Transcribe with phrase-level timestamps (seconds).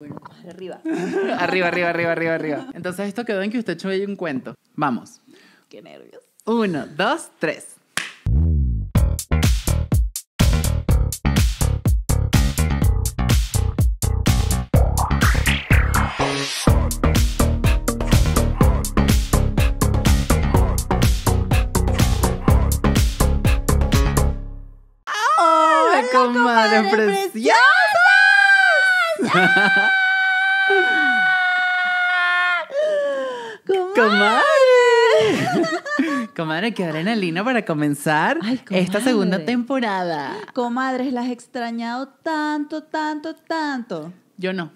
[0.00, 0.80] Arriba.
[1.38, 2.66] arriba, arriba, arriba, arriba, arriba.
[2.72, 4.54] Entonces esto quedó en que usted echó un cuento.
[4.76, 5.20] Vamos.
[5.68, 6.22] Qué nervios.
[6.46, 7.74] Uno, dos, tres.
[25.38, 27.77] ¡Hola, comadre comadres preciosa!
[33.94, 34.42] Comadre.
[36.36, 40.36] Comadre, qué adrenalina para comenzar Ay, esta segunda temporada.
[40.54, 44.12] Comadres, las he extrañado tanto, tanto, tanto.
[44.36, 44.70] Yo no.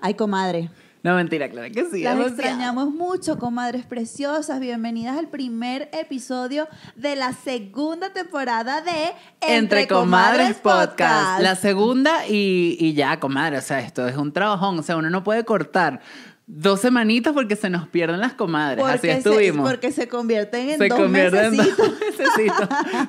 [0.00, 0.68] Ay, comadre.
[1.06, 2.02] No, mentira, claro que sí.
[2.02, 4.58] Las extrañamos mucho, comadres preciosas.
[4.58, 6.66] Bienvenidas al primer episodio
[6.96, 11.40] de la segunda temporada de Entre Comadres Podcast.
[11.40, 13.58] La segunda y, y ya, comadre.
[13.58, 14.80] O sea, esto es un trabajón.
[14.80, 16.00] O sea, uno no puede cortar
[16.48, 18.84] dos semanitas porque se nos pierden las comadres.
[18.84, 19.68] Así se- estuvimos.
[19.68, 21.66] porque se convierten en se dos convierten en dos
[22.18, 22.68] mesecitos.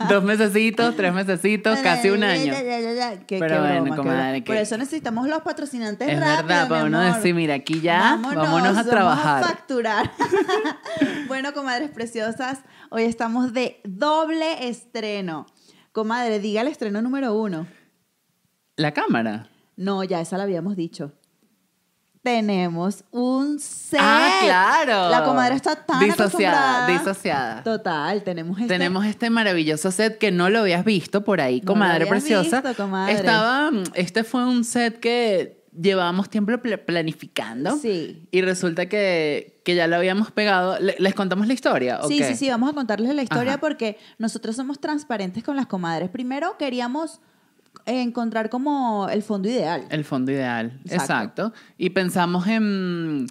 [0.10, 2.46] dos mesecitos, tres mesecitos, casi un año.
[2.54, 3.20] Ya, ya, ya.
[3.20, 6.86] Qué- Pero qué bueno, broma, comadre, Por eso necesitamos los patrocinantes Es rápido, verdad, para
[6.86, 9.42] uno decir, mira, aquí ya, vámonos, a trabajar.
[9.42, 10.12] Vamos a facturar.
[11.28, 15.46] bueno, comadres preciosas, hoy estamos de doble estreno.
[15.92, 17.68] Comadre, diga el estreno número uno.
[18.76, 19.50] La cámara.
[19.76, 21.14] No, ya esa la habíamos dicho.
[22.28, 24.00] Tenemos un set.
[24.04, 25.10] Ah, claro.
[25.10, 27.64] La comadre está tan disociada, disociada.
[27.64, 28.68] Total, tenemos este.
[28.74, 32.10] Tenemos este maravilloso set que no lo habías visto por ahí, No lo comadre habías
[32.10, 32.62] preciosa.
[32.62, 33.14] visto, comadre.
[33.14, 37.78] Estaba, este fue un set que llevábamos tiempo pl- planificando.
[37.78, 38.28] Sí.
[38.32, 40.78] Y resulta que, que ya lo habíamos pegado.
[40.80, 42.00] ¿Le- ¿Les contamos la historia?
[42.02, 42.26] o Sí, qué?
[42.28, 43.62] sí, sí, vamos a contarles la historia Ajá.
[43.62, 46.10] porque nosotros somos transparentes con las comadres.
[46.10, 47.22] Primero queríamos
[47.86, 49.86] encontrar como el fondo ideal.
[49.90, 51.04] El fondo ideal, Exacto.
[51.04, 51.54] exacto.
[51.78, 53.28] Y pensamos en,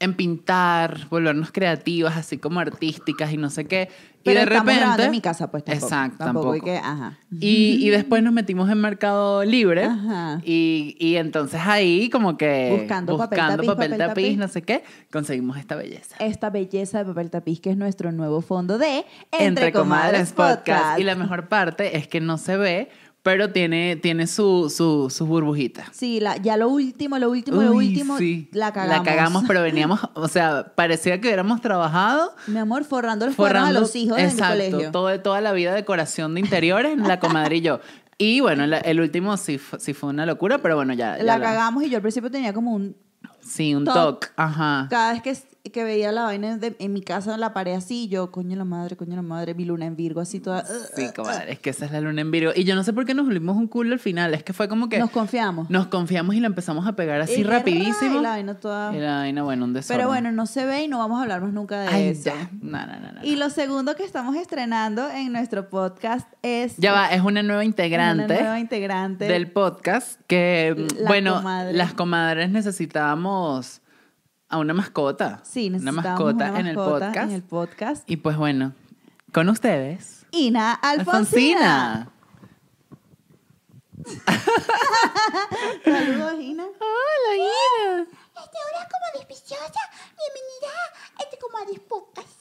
[0.00, 3.88] en pintar, volvernos creativas, así como artísticas y no sé qué.
[4.22, 5.04] Pero y de repente.
[5.04, 5.86] en mi casa, pues tampoco.
[5.86, 6.60] Exacto, tampoco.
[6.60, 7.18] que, ajá.
[7.40, 9.84] Y, y después nos metimos en Mercado Libre.
[9.84, 10.40] Ajá.
[10.44, 12.76] Y, y entonces ahí, como que.
[12.78, 14.38] Buscando papel tapiz, papel tapiz, tapiz.
[14.38, 16.16] no sé qué, conseguimos esta belleza.
[16.18, 20.98] Esta belleza de papel tapiz que es nuestro nuevo fondo de Entre Comadres Podcast.
[20.98, 22.90] Y la mejor parte es que no se ve,
[23.22, 25.88] pero tiene, tiene su, su, sus burbujitas.
[25.92, 28.48] Sí, la, ya lo último, lo último, lo último, sí.
[28.52, 28.96] la cagamos.
[28.98, 33.56] La cagamos, pero veníamos, o sea, parecía que hubiéramos trabajado Mi amor, forrando los cuernos
[33.56, 34.90] a forrando los hijos exacto, de mi colegio.
[34.92, 37.80] todo- toda la vida de decoración de interiores, la comadre y yo.
[38.16, 41.18] Y bueno, la- el último sí, sí fue una locura, pero bueno, ya.
[41.18, 42.96] la cagamos y yo al principio tenía como un...
[43.40, 44.28] Sí, un toque.
[44.36, 44.86] Ajá.
[44.90, 45.36] Cada vez que,
[45.72, 48.64] que veía la vaina de- en mi casa, en la pared así, yo, coño la
[48.64, 50.64] madre, coño la madre, mi luna en Virgo, así toda...
[50.64, 52.52] Sí, comadre, es que esa es la luna en Virgo.
[52.56, 54.32] Y yo no sé por qué nos volvimos un culo al final.
[54.32, 55.68] Es que fue como que Nos confiamos.
[55.68, 58.18] nos confiamos y la empezamos a pegar así Y rapidísimo.
[58.20, 59.98] y la vaina toda- Y la vaina, bueno, un desorden.
[59.98, 62.24] Pero bueno, no se ve y no vamos a hablar más nunca de Ay, eso.
[62.30, 62.50] ya.
[62.62, 63.24] No, no, no, no.
[63.24, 66.76] Y lo segundo que estamos estrenando en nuestro podcast es...
[66.78, 68.24] Ya va, es una nueva integrante.
[68.24, 69.26] Una nueva integrante.
[69.26, 71.72] del podcast que, La bueno, comadre.
[71.74, 73.82] las comadres necesitábamos
[74.48, 75.40] a una mascota.
[75.44, 77.28] Sí, una mascota, una en, el mascota podcast.
[77.28, 78.10] en el podcast.
[78.10, 78.74] Y pues bueno,
[79.32, 82.10] con ustedes, Ina Alfonsina.
[85.84, 86.64] Saludos, Ina.
[86.64, 88.02] Hola, Ina.
[88.02, 89.80] Este, hola, comadres preciosa.
[90.16, 90.72] Bienvenida
[91.16, 92.38] a este comadres podcast.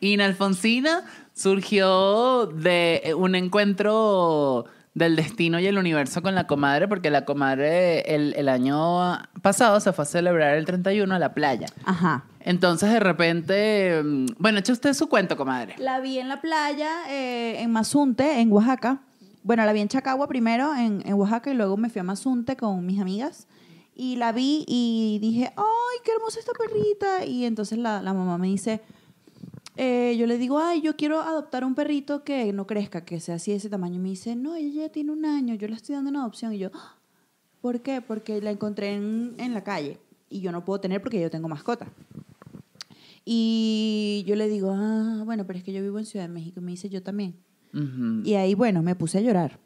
[0.00, 7.10] Ina Alfonsina surgió de un encuentro del destino y el universo con la comadre, porque
[7.10, 11.66] la comadre el, el año pasado se fue a celebrar el 31 a la playa.
[11.84, 12.24] Ajá.
[12.40, 15.74] Entonces, de repente, mm, bueno, eche usted su cuento, comadre.
[15.78, 19.02] La vi en la playa, eh, en Mazunte, en Oaxaca.
[19.42, 22.56] Bueno, la vi en Chacagua primero, en, en Oaxaca, y luego me fui a Mazunte
[22.56, 23.46] con mis amigas.
[23.94, 27.24] Y la vi y dije, ¡ay, qué hermosa esta perrita!
[27.26, 28.80] Y entonces la, la mamá me dice,
[29.82, 33.36] eh, yo le digo, ay, yo quiero adoptar un perrito que no crezca, que sea
[33.36, 33.96] así de ese tamaño.
[33.96, 36.52] Y me dice, no, ella ya tiene un año, yo la estoy dando en adopción.
[36.52, 36.96] Y yo, "Ah,
[37.62, 38.02] ¿por qué?
[38.02, 41.48] Porque la encontré en, en la calle y yo no puedo tener porque yo tengo
[41.48, 41.86] mascota.
[43.24, 46.60] Y yo le digo, ah, bueno, pero es que yo vivo en Ciudad de México.
[46.60, 47.36] Y me dice, yo también.
[48.24, 49.58] Y ahí, bueno, me puse a llorar.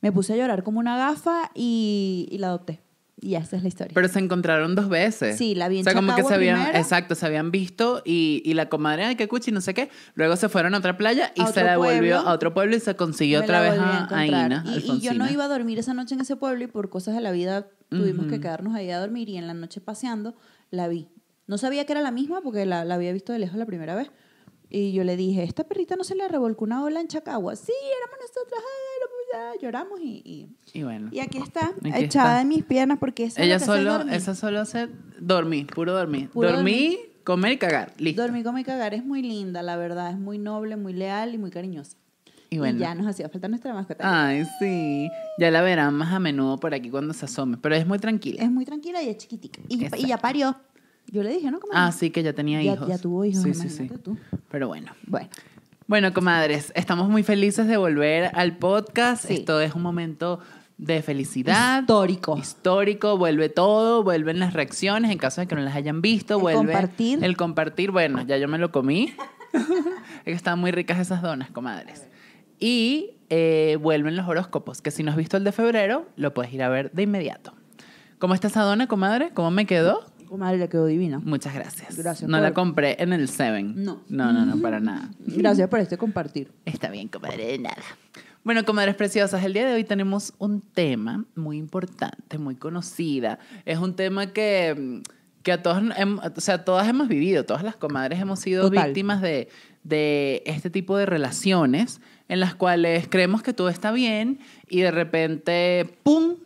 [0.00, 2.80] Me puse a llorar como una gafa y, y la adopté.
[3.20, 3.92] Y esa es la historia.
[3.94, 5.36] Pero se encontraron dos veces.
[5.36, 6.78] Sí, la vi en O sea, como que se habían, primero.
[6.78, 9.90] exacto, se habían visto y, y la comadre, qué cuchi, no sé qué.
[10.14, 12.28] Luego se fueron a otra playa y A se otro la devolvió pueblo.
[12.28, 14.46] a otro pueblo y se consiguió Me otra la vez volví a, a encontrar.
[14.46, 14.64] Ina.
[14.66, 15.32] Y- y, yo no Alfonsina.
[15.32, 18.26] iba a dormir esa noche en ese pueblo y por cosas de la vida tuvimos
[18.26, 20.36] que quedarnos ahí a dormir y en la noche paseando
[20.70, 21.08] la vi.
[21.48, 23.94] No sabía que era la misma porque la, la había visto de lejos la primera
[23.96, 24.10] vez.
[24.70, 27.56] Y yo le dije, ¿esta perrita no se le revolcó una ola en Chacagua?
[27.56, 28.60] Sí, éramos nosotros.
[28.60, 29.00] ay,
[29.32, 30.48] ya lloramos y, y,
[30.78, 31.08] Y bueno.
[31.12, 32.40] y aquí está, Aquí echada está.
[32.42, 34.14] en mis piernas porque es Ella lo que hace solo, dormir.
[34.14, 34.88] esa solo hace
[35.20, 36.28] dormir, puro dormir.
[36.30, 37.92] Puro dormir, comer y cagar.
[37.98, 38.22] Listo.
[38.22, 40.10] Dormir, comer y cagar es muy linda, la verdad.
[40.10, 41.96] Es muy noble, muy leal y muy cariñosa.
[42.50, 42.78] Y bueno.
[42.78, 44.28] ya nos hacía falta nuestra mascota.
[44.28, 45.10] Ay, sí.
[45.38, 47.58] Ya la verán más a menudo por aquí cuando se asome.
[47.58, 48.42] Pero es muy tranquila.
[48.42, 49.60] Es muy tranquila y es chiquitica.
[49.68, 50.56] Y, y ya parió.
[51.10, 51.60] Yo le dije, ¿no?
[51.60, 52.88] Como Ah, sí, que ya tenía ya, hijos.
[52.88, 53.88] ya tuvo hijos, Sí, sí, sí.
[54.02, 54.16] tú.
[54.50, 54.92] Pero bueno.
[55.06, 55.28] Bueno,
[55.88, 59.24] Bueno, comadres, estamos muy felices de volver al podcast.
[59.24, 59.36] Sí.
[59.36, 60.38] Esto es un momento
[60.76, 61.80] de felicidad.
[61.80, 62.36] histórico.
[62.36, 66.40] Histórico, vuelve todo, vuelven las reacciones en caso de que no las hayan visto, El
[66.42, 67.24] vuelve compartir.
[67.24, 67.90] el compartir.
[67.90, 69.14] Bueno, ya yo me lo comí.
[69.54, 72.06] es que estaban muy ricas esas donas, comadres.
[72.60, 76.52] Y eh, vuelven los horóscopos, que si no has visto el de febrero, lo puedes
[76.52, 77.54] ir a ver de inmediato.
[78.18, 79.30] ¿Cómo está esa dona, comadre?
[79.32, 80.04] ¿Cómo me quedó?
[80.28, 81.18] Comadre, le quedó divina.
[81.18, 81.96] Muchas gracias.
[81.96, 83.82] Gracias No por- la compré en el Seven.
[83.82, 84.02] No.
[84.08, 85.10] No, no, no, para nada.
[85.20, 86.52] Gracias por este compartir.
[86.64, 87.82] Está bien, comadre, de nada.
[88.44, 93.38] Bueno, comadres preciosas, el día de hoy tenemos un tema muy importante, muy conocida.
[93.66, 95.02] Es un tema que,
[95.42, 95.82] que a todos,
[96.36, 98.86] o sea, todas hemos vivido, todas las comadres hemos sido Total.
[98.86, 99.48] víctimas de,
[99.84, 104.38] de este tipo de relaciones en las cuales creemos que todo está bien
[104.68, 106.36] y de repente, ¡pum!,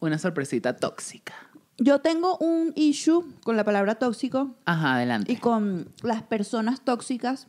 [0.00, 1.34] una sorpresita tóxica.
[1.78, 5.32] Yo tengo un issue con la palabra tóxico Ajá, adelante.
[5.32, 7.48] y con las personas tóxicas,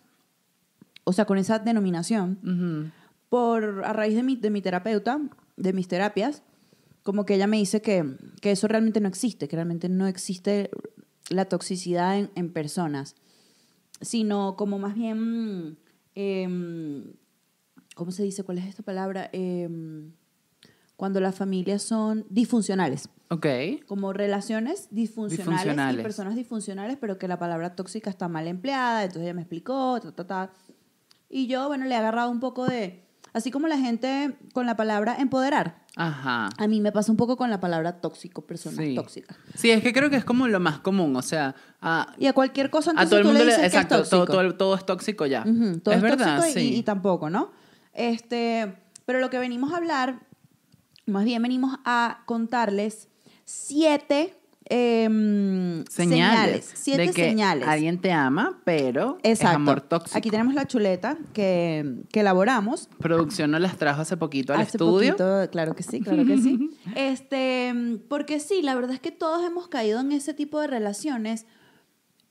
[1.04, 2.92] o sea, con esa denominación,
[3.30, 5.20] por a raíz de mi, de mi terapeuta,
[5.58, 6.44] de mis terapias,
[7.04, 10.70] como que ella me dice que, que eso realmente no existe, que realmente no existe
[11.30, 13.16] la toxicidad en, en personas,
[14.02, 15.78] sino como más bien,
[16.16, 17.14] em,
[17.96, 18.44] ¿cómo se dice?
[18.44, 19.30] ¿Cuál es esta palabra?
[19.34, 20.14] Em,
[21.04, 23.46] cuando las familias son disfuncionales Ok.
[23.88, 26.00] como relaciones disfuncionales, Disfuncionales.
[26.00, 30.00] y personas disfuncionales, pero que la palabra tóxica está mal empleada, entonces ella me explicó,
[30.00, 30.50] ta, ta, ta.
[31.30, 33.04] Y yo, bueno, le he agarrado un poco de,
[33.34, 36.48] así como la gente con la palabra empoderar, Ajá.
[36.58, 38.96] a mí me pasa un poco con la palabra tóxico, personas Sí.
[38.96, 39.36] tóxicas.
[39.56, 42.34] Sí, es que creo que es como lo más común, o sea, a, Y a
[42.34, 44.26] cualquier cosa, a entonces todo el tú mundo le le, dices que es exacto, todo,
[44.26, 45.42] todo, todo es tóxico ya.
[45.46, 46.76] Ujú, todo es, es, verdad, tóxico y- sí.
[46.78, 47.52] y, tampoco, ¿no?
[47.92, 48.74] Este,
[49.06, 50.22] pero lo que venimos a hablar,
[51.06, 53.10] más bien venimos a contarles
[53.46, 54.36] siete
[54.66, 57.68] em, señales, siete de que señales.
[57.68, 59.50] alguien te ama, pero Exacto.
[59.50, 60.18] es amor tóxico.
[60.18, 62.90] Aquí tenemos la chuleta que, que elaboramos.
[63.00, 65.18] Producción nos las trajo hace poquito al Hace estudio.
[65.18, 66.70] poquito, claro que sí, claro que sí.
[66.96, 67.74] Este,
[68.08, 71.46] porque sí, la verdad es que todos hemos caído en ese tipo de relaciones,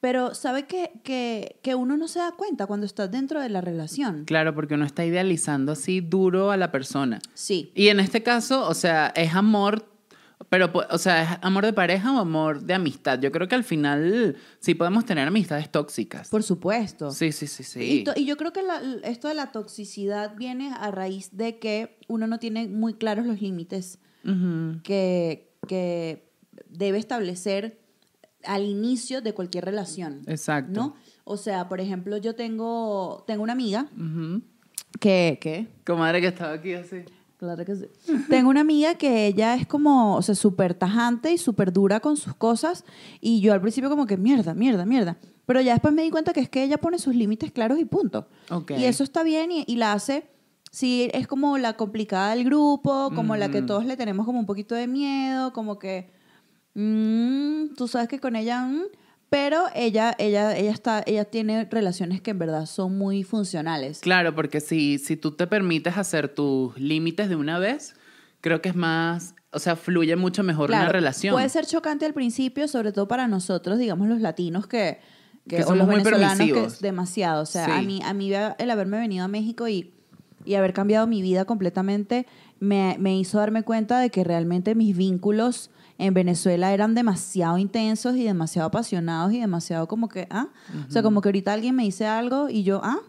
[0.03, 3.61] pero sabe que, que, que uno no se da cuenta cuando estás dentro de la
[3.61, 4.25] relación.
[4.25, 7.21] Claro, porque uno está idealizando así duro a la persona.
[7.35, 7.71] Sí.
[7.77, 9.87] Y en este caso, o sea, es amor,
[10.49, 13.21] pero, pu- o sea, ¿es amor de pareja o amor de amistad?
[13.21, 16.29] Yo creo que al final sí podemos tener amistades tóxicas.
[16.31, 17.13] Por supuesto.
[17.13, 18.05] Sí, sí, sí, sí.
[18.17, 22.27] Y, yo creo que la- esto de la toxicidad viene a raíz de que uno
[22.27, 24.01] no tiene muy claros los límites
[24.83, 26.29] que, que
[26.69, 27.79] debe establecer
[28.45, 30.23] al inicio de cualquier relación.
[30.27, 30.73] Exacto.
[30.73, 30.97] ¿No?
[31.25, 34.43] O sea, por ejemplo, yo tengo, tengo una amiga Ujú.
[35.01, 37.05] que, que Comadre que estaba aquí así.
[37.39, 37.87] Claro que sí.
[38.29, 42.17] Tengo una amiga que ella es como, o sea, súper tajante y súper dura con
[42.17, 42.85] sus cosas.
[43.21, 45.17] Y yo al principio como que mierda, mierda, mierda.
[45.45, 47.85] Pero ya después me di cuenta que es que ella pone sus límites claros y
[47.85, 48.29] punto.
[48.49, 48.73] Ok.
[48.79, 50.25] Y eso está bien y, y la hace,
[50.71, 53.67] sí, es como la complicada del grupo, como la que Ujú.
[53.67, 56.13] todos le tenemos como un poquito de miedo, como que,
[56.75, 58.83] mm, tú sabes que con ella, mm,
[59.33, 64.01] pero ella, ella, ella está, ella tiene relaciones que en verdad son muy funcionales.
[64.01, 67.95] Claro, porque si, si tú te permites hacer tus límites de una vez,
[68.43, 71.33] creo que es más, o sea, fluye mucho mejor una relación.
[71.33, 75.01] Puede ser chocante al principio, sobre todo para nosotros, digamos los latinos que,
[75.49, 77.43] que, Que o los muy venezolanos que es demasiado.
[77.43, 79.95] O sea, a mí, a mí el haberme venido a México y,
[80.45, 82.27] y haber cambiado mi vida completamente
[82.61, 88.17] me, me hizo darme cuenta de que realmente mis vínculos en Venezuela eran demasiado intensos
[88.17, 90.49] y demasiado apasionados y demasiado como que, ah,
[90.89, 93.01] o sea, como que ahorita alguien me dice algo y yo, ah,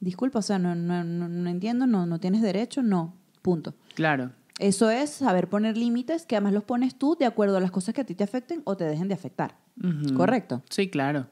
[0.00, 3.74] disculpa, o sea, no, no, no, no entiendo, no, no tienes derecho, no, punto.
[3.94, 4.32] Claro.
[4.58, 7.94] Eso es saber poner límites, que además los pones tú de acuerdo a las cosas
[7.94, 9.56] que a ti te afecten o te dejen de afectar.
[10.16, 10.62] Correcto.
[10.70, 11.26] Sí, claro.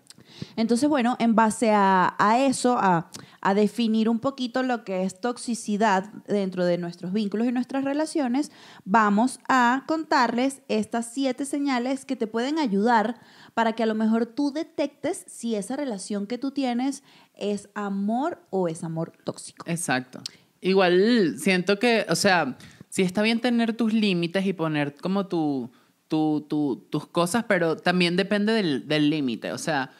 [0.56, 3.10] Entonces, bueno, en base a, eso, a,
[3.54, 8.50] definir un poquito lo que es toxicidad dentro de nuestros vínculos y nuestras relaciones,
[8.84, 13.20] vamos a contarles estas siete señales que te pueden ayudar
[13.52, 17.02] para que a lo mejor tú detectes si esa relación que tú tienes
[17.34, 19.64] es amor o es amor tóxico.
[19.68, 20.20] Exacto.
[20.60, 22.56] Igual siento que, o sea,
[22.88, 25.70] sí está bien tener tus límites y poner como tu,
[26.08, 29.52] tu, tu- tus cosas, pero también depende del límite.
[29.52, 29.90] O sea,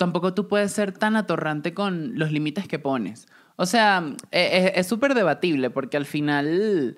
[0.00, 3.28] tampoco tú puedes ser tan atorrante con los límites que pones.
[3.56, 6.96] O sea, e- e- es súper debatible porque al final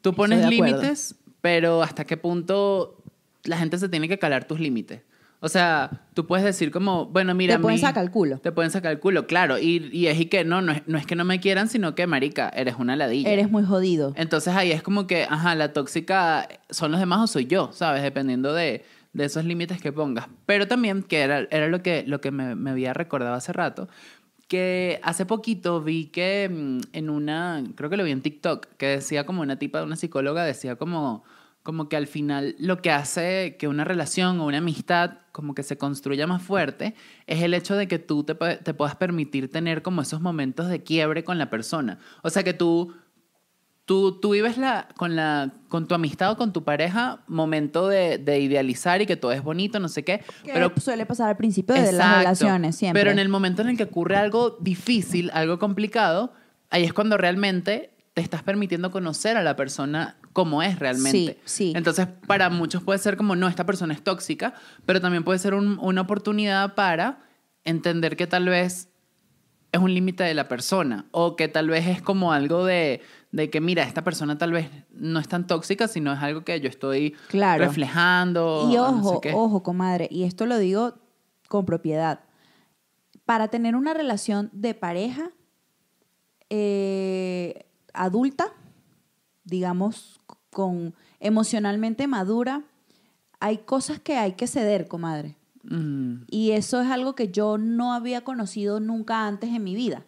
[0.00, 2.96] tú pones límites, pero hasta qué punto
[3.44, 5.02] la gente se tiene que calar tus límites.
[5.40, 8.38] O sea, tú puedes decir como, bueno, mira, Te pueden mí- sacar el culo.
[8.38, 9.58] Te pueden sacar el culo, claro.
[9.58, 11.94] Y, y es y que no, no es, no es que no me quieran, sino
[11.94, 13.28] que, marica, eres una ladilla.
[13.30, 14.14] Eres muy jodido.
[14.16, 18.02] Entonces ahí es como que, ajá, la tóxica son los demás o soy yo, ¿sabes?
[18.02, 20.28] Dependiendo de, de esos límites que pongas.
[20.46, 23.88] Pero también, que era, era lo que, lo que me, me había recordado hace rato,
[24.50, 28.86] que hace poquito vi que mm, en una, creo que lo vi en TikTok, que
[28.86, 31.22] decía como una tipa de una psicóloga, decía como,
[31.62, 35.62] como que al final lo que hace que una relación o una amistad como que
[35.62, 36.96] se construya más fuerte
[37.28, 40.82] es el hecho de que tú te, te puedas permitir tener como esos momentos de
[40.82, 42.00] quiebre con la persona.
[42.22, 42.92] O sea, que tú
[43.90, 48.18] Tú, tú vives la, con, la, con tu amistad o con tu pareja momento de,
[48.18, 50.22] de idealizar y que todo es bonito, no sé qué.
[50.44, 52.18] Que pero suele pasar al principio de las Exacto.
[52.18, 53.00] relaciones siempre.
[53.00, 56.32] Pero en el momento en el que ocurre algo difícil, algo complicado,
[56.70, 61.40] ahí es cuando realmente te estás permitiendo conocer a la persona como es realmente.
[61.44, 61.72] Sí, sí.
[61.74, 64.54] Entonces, para muchos puede ser como, no, esta persona es tóxica,
[64.86, 67.18] pero también puede ser un- una oportunidad para
[67.64, 68.86] entender que tal vez
[69.72, 73.48] es un límite de la persona o que tal vez es como algo de, de
[73.50, 76.68] que, mira, esta persona tal vez no es tan tóxica, sino es algo que yo
[76.68, 77.64] estoy Claro.
[77.64, 78.68] reflejando.
[78.70, 79.32] Y no ojo, sé qué.
[79.34, 80.94] ojo, comadre, y esto lo digo
[81.48, 82.20] con propiedad.
[83.24, 85.30] Para tener una relación de pareja
[86.48, 88.52] eh, adulta,
[89.44, 90.20] digamos,
[90.50, 92.62] con emocionalmente madura,
[93.38, 95.36] hay cosas que hay que ceder, comadre.
[95.62, 96.22] Mm.
[96.30, 100.04] Y eso es algo que yo no había conocido nunca antes en mi vida.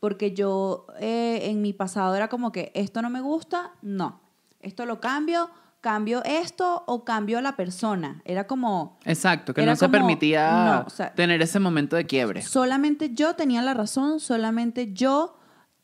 [0.00, 4.20] Porque yo eh, en mi pasado era como que esto no me gusta, no.
[4.60, 8.20] Esto lo cambio, cambio esto o cambio a la persona.
[8.24, 12.06] Era como Exacto, que no se como- permitía no, o sea, tener ese momento de
[12.06, 12.42] quiebre.
[12.42, 15.36] solamente yo tenía la razón, solamente yo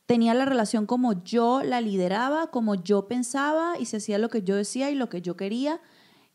[0.07, 4.41] tenía la relación como yo la lideraba, como yo pensaba y se hacía lo que
[4.41, 5.79] yo decía y lo que yo quería.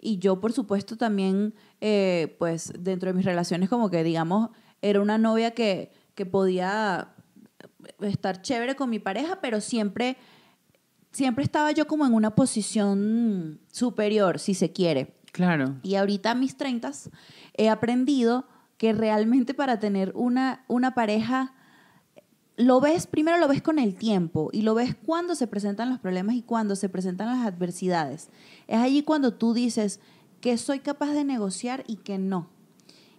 [0.05, 4.51] Y yo, por supuesto, también, eh, pues, dentro de mis relaciones, como que, digamos,
[4.83, 7.12] era una novia que, que podía
[8.01, 10.17] estar chévere con mi pareja, pero siempre,
[11.11, 15.15] siempre estaba yo como en una posición superior, si se quiere.
[15.33, 15.77] Claro.
[15.83, 16.93] Y ahorita a mis 30
[17.55, 18.47] he aprendido
[18.77, 21.55] que realmente para tener una, una pareja,
[22.57, 26.01] lo ves, primero lo ves con el tiempo y lo ves cuando se presentan los
[26.01, 28.29] problemas y cuando se presentan las adversidades.
[28.67, 30.01] Es allí cuando tú dices
[30.41, 32.49] que soy capaz de negociar y que no.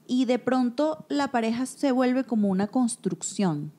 [0.05, 3.71] Y de pronto la pareja se vuelve como una construcción,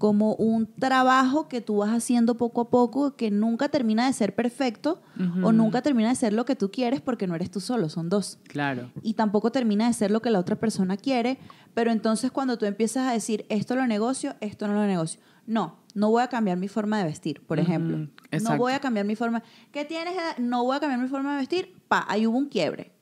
[0.00, 4.34] como un trabajo que tú vas haciendo poco a poco, que nunca termina de ser
[4.34, 5.02] perfecto
[5.42, 8.08] o nunca termina de ser lo que tú quieres porque no eres tú solo, son
[8.08, 8.90] dos Claro.
[9.02, 11.38] y tampoco termina de ser lo que la otra persona quiere,
[11.74, 15.20] pero entonces cuando tú empiezas a decir, esto lo negocio, esto no lo negocio.
[15.46, 17.98] No, no voy a cambiar mi forma de vestir, por ejemplo.
[17.98, 18.56] No exacto.
[18.56, 19.42] voy a cambiar mi forma.
[19.70, 20.14] ¿Qué tienes?
[20.38, 21.74] No voy a cambiar mi forma de vestir.
[21.88, 22.92] Pa, ahí hubo un quiebre.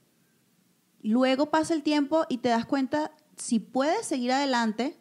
[1.02, 4.98] Luego pasa el tiempo y te das cuenta si puedes seguir adelante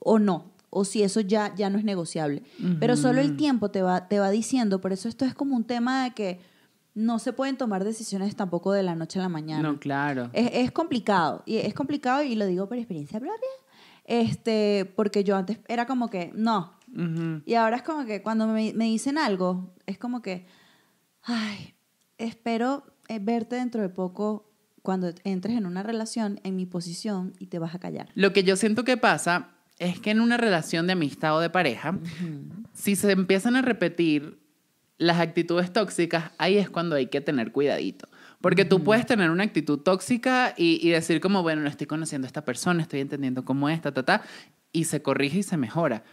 [0.00, 2.42] o no, o si eso ya, ya no es negociable.
[2.78, 5.64] Pero solo el tiempo te va, te va diciendo, por eso esto es como un
[5.64, 6.40] tema de que
[6.94, 9.62] no se pueden tomar decisiones tampoco de la noche a la mañana.
[9.62, 10.30] No, claro.
[10.32, 13.48] Es, es complicado, y es complicado y lo digo por experiencia propia,
[14.04, 16.72] este, porque yo antes era como que, no,
[17.44, 20.46] y ahora es como que cuando me, me dicen algo, es como que,
[21.22, 21.74] ay,
[22.18, 24.50] espero eh, verte dentro de poco
[24.82, 28.08] cuando entres en una relación en mi posición y te vas a callar.
[28.14, 31.50] Lo que yo siento que pasa es que en una relación de amistad o de
[31.50, 31.98] pareja,
[32.74, 34.38] si se empiezan a repetir
[34.98, 38.06] las actitudes tóxicas, ahí es cuando hay que tener cuidadito.
[38.42, 42.26] Porque tú puedes tener una actitud tóxica y, y decir como, bueno, no estoy conociendo
[42.26, 44.22] a esta persona, estoy entendiendo cómo es, ta, ta, ta,
[44.70, 46.04] y se corrige y se mejora.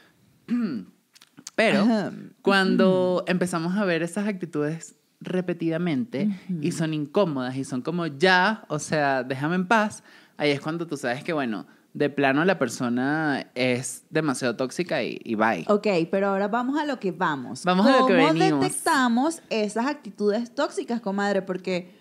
[1.55, 2.13] Pero Ajá.
[2.41, 6.29] cuando empezamos a ver esas actitudes repetidamente
[6.62, 10.03] y son incómodas y son como ya, o sea, déjame en paz,
[10.38, 11.67] ahí es cuando tú sabes que, bueno,
[11.98, 15.66] de plano la persona es demasiado tóxica y, y bye.
[15.68, 17.63] Ok, pero ahora vamos a lo que vamos.
[17.63, 18.62] Vamos a lo que ¿Cómo venimos.
[18.62, 21.42] detectamos esas actitudes tóxicas, comadre?
[21.42, 21.92] Porque,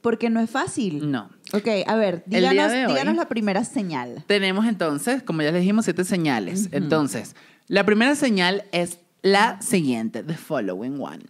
[0.00, 1.10] porque no es fácil.
[1.10, 1.28] No.
[1.52, 4.24] Ok, a ver, hoy- díganos la primera señal.
[4.26, 6.68] Tenemos entonces, como ya les dijimos, siete señales.
[6.72, 7.36] Entonces,
[7.68, 11.24] la primera señal es la siguiente, the following one.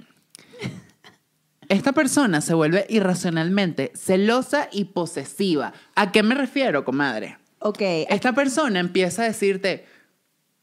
[1.68, 5.72] Esta persona se vuelve irracionalmente celosa y posesiva.
[5.94, 7.38] ¿A qué me refiero, comadre?
[7.66, 9.86] Ok, Esta persona empieza a decirte,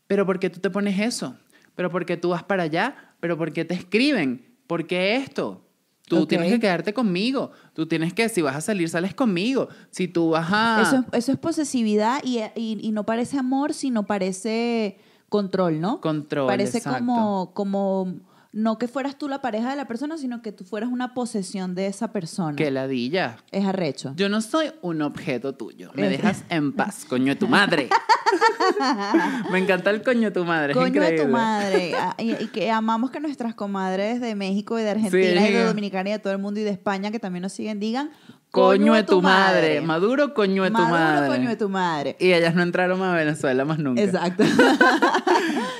[0.06, 1.36] pero ¿por qué tú te pones eso?
[1.74, 3.16] ¿Pero por qué tú vas para allá?
[3.20, 4.56] ¿Pero por qué te escriben?
[4.68, 5.66] ¿Por qué esto?
[6.08, 7.52] Tú tienes que quedarte conmigo.
[7.74, 9.68] Tú tienes que, si vas a salir, sales conmigo.
[9.90, 10.82] Si tú vas a...
[10.84, 14.98] eso, es, eso es posesividad y, y- y no parece amor, sino parece
[15.30, 16.02] control, ¿no?
[16.02, 17.00] Control, Parece exacto.
[17.00, 18.14] como, como
[18.54, 21.74] no que fueras tú la pareja de la persona, sino que tú fueras una posesión
[21.74, 22.56] de esa persona.
[22.56, 23.38] Que ladilla.
[23.52, 24.14] Es arrecho.
[24.18, 25.92] Yo no soy un objeto tuyo.
[25.96, 27.90] Me dejas en paz, coño de tu madre.
[29.52, 30.74] Me encanta el coño de tu madre.
[30.74, 31.94] Coño de tu madre.
[31.96, 35.64] Ah, Y, y que amamos que nuestras comadres de México y de Argentina y de.
[35.64, 38.12] Dominicana y de todo el mundo y de España que también nos siguen digan
[38.52, 39.80] Coño de tu madre.
[39.82, 41.28] Maduro, coño de tu Maduro, madre.
[41.30, 42.16] coño de tu madre.
[42.20, 44.02] Y ellas no entraron a Venezuela más nunca.
[44.02, 44.44] Exacto.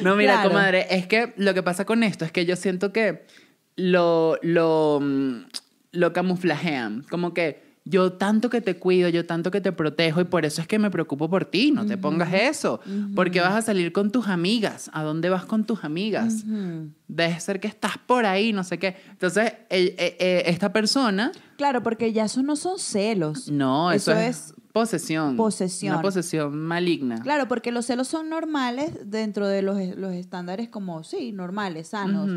[0.02, 0.50] No, mira, Claro.
[0.50, 3.26] comadre, es que lo que pasa con esto es que yo siento que
[3.76, 5.44] lo, lo, mm,
[5.92, 7.06] lo camuflajean.
[7.10, 10.62] Como que yo tanto que te cuido, yo tanto que te protejo y por eso
[10.62, 11.72] es que me preocupo por ti.
[11.72, 12.80] No te pongas eso.
[13.16, 14.90] Porque vas a salir con tus amigas.
[14.94, 16.44] ¿A dónde vas con tus amigas?
[16.48, 16.90] Ujú.
[17.08, 18.96] Debe ser que estás por ahí, no sé qué.
[19.10, 23.50] Entonces, eh, eh, esta persona, Claro, porque ya eso no son celos.
[23.50, 25.36] no, eso, Eso es, es posesión.
[25.36, 25.94] posesión.
[25.94, 27.20] Una posesión maligna.
[27.22, 32.30] Claro, porque los celos son normales dentro de los, los estándares como, sí, normales, sanos.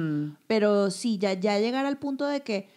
[0.46, 2.68] Pero sí, ya, ya llegar al punto de que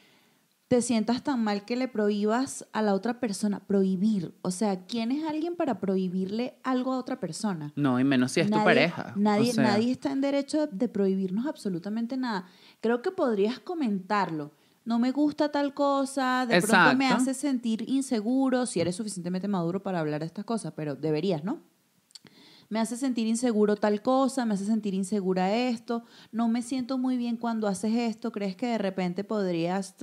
[0.68, 3.60] te sientas tan mal que le prohíbas a la otra persona.
[3.62, 4.34] Prohibir.
[4.42, 7.72] O sea, ¿quién es alguien para prohibirle algo a otra persona?
[7.76, 9.14] No, y menos si es tu Nadie- pareja.
[9.16, 12.48] O Nadie, sea, nadie está en derecho de, de prohibirnos absolutamente nada.
[12.82, 14.52] Creo que podrías comentarlo.
[14.84, 19.84] No me gusta tal cosa, de pronto me hace sentir inseguro, si eres suficientemente maduro
[19.84, 21.60] para hablar de estas cosas, pero deberías, ¿no?
[22.70, 27.16] Me hace sentir inseguro tal cosa, me hace sentir insegura esto, no me siento muy
[27.18, 29.96] bien cuando haces esto, crees que de repente podrías...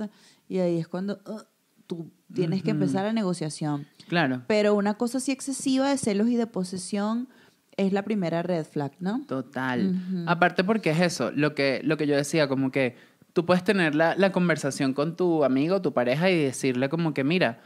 [0.47, 1.41] Y ahí es cuando uh,
[1.87, 3.87] tú tienes que empezar la negociación.
[4.07, 4.43] Claro.
[4.47, 7.29] Pero una cosa así excesiva de celos y de posesión
[7.77, 9.23] es la primera red flag, ¿no?
[9.27, 9.95] Total.
[10.27, 12.95] Aparte porque es eso, lo que, lo que yo decía, como que
[13.33, 17.23] tú puedes tener la, la conversación con tu amigo, tu pareja y decirle como que,
[17.23, 17.59] mira,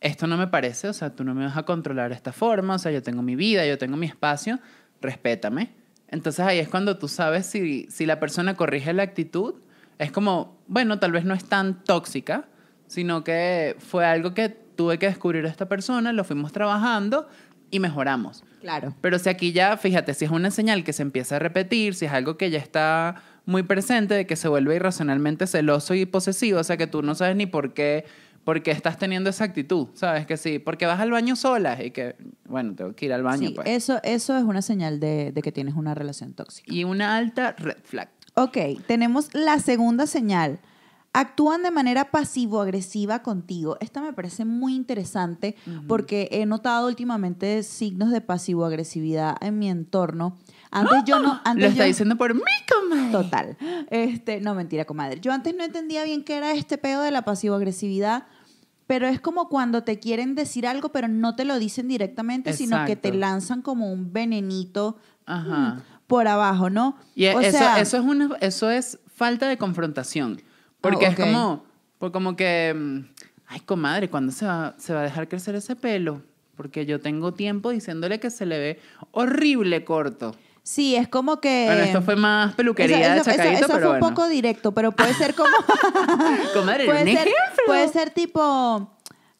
[0.00, 2.74] esto no me parece, o sea, tú no me vas a controlar de esta forma,
[2.74, 4.58] o sea, yo tengo mi vida, yo tengo mi espacio,
[5.00, 5.74] respétame.
[6.08, 9.54] Entonces ahí es cuando tú sabes si, si la persona corrige la actitud,
[9.98, 12.48] es como, bueno, tal vez no es tan tóxica,
[12.86, 17.28] sino que fue algo que tuve que descubrir a esta persona, lo fuimos trabajando
[17.70, 18.44] y mejoramos.
[18.60, 18.94] Claro.
[19.00, 22.04] Pero si aquí ya, fíjate, si es una señal que se empieza a repetir, si
[22.06, 26.60] es algo que ya está muy presente, de que se vuelve irracionalmente celoso y posesivo,
[26.60, 28.04] o sea que tú no sabes ni por qué,
[28.44, 30.26] por qué estás teniendo esa actitud, ¿sabes?
[30.26, 33.48] Que sí, porque vas al baño sola y que, bueno, tengo que ir al baño,
[33.48, 33.68] Sí, pues.
[33.68, 36.72] eso, eso es una señal de, de que tienes una relación tóxica.
[36.72, 38.10] Y una alta red flag.
[38.34, 40.58] Ok, tenemos la segunda señal.
[41.14, 43.76] Actúan de manera pasivo-agresiva contigo.
[43.80, 50.38] Esta me parece muy interesante porque he notado últimamente signos de pasivo-agresividad en mi entorno.
[50.70, 51.38] Antes yo no...
[51.44, 52.40] Antes Lo está yo- diciendo por mí,
[52.80, 53.12] comadre.
[53.12, 53.56] Total.
[53.90, 55.20] Este, no, mentira, comadre.
[55.20, 58.24] Yo antes no entendía bien qué era este pedo de la pasivo-agresividad,
[58.86, 62.78] pero es como cuando te quieren decir algo, pero no te lo dicen directamente, sino
[62.86, 63.18] que te Exacto.
[63.18, 65.82] lanzan como un venenito Ajá.
[66.06, 66.96] Por abajo, ¿no?
[67.14, 70.40] Y o eso, sea, eso, es una, eso es falta de confrontación.
[70.80, 71.64] Porque Ah, es como,
[71.98, 72.98] pues como que, mm,
[73.46, 76.22] ay, comadre, ¿cuándo se va, se va a dejar crecer ese pelo?
[76.56, 78.80] Porque yo tengo tiempo diciéndole que se le ve
[79.12, 80.34] horrible corto.
[80.64, 81.64] sí, es como que...
[81.66, 84.06] bueno, esto fue más peluquería Eso- de eso- chacadito, eso pero fue bueno.
[84.06, 85.48] un poco directo, pero puede ser como...
[86.54, 87.28] Comadre, puede, ser,
[87.66, 88.90] puede ser tipo,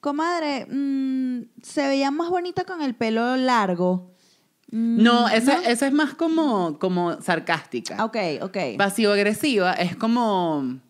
[0.00, 4.11] comadre, mm, se veía más bonita con el pelo largo.
[4.72, 8.04] Mm, No, esa, esa es más como, como sarcástica.
[8.04, 8.56] Ok, ok.
[8.78, 10.80] Pasivo-agresiva es como...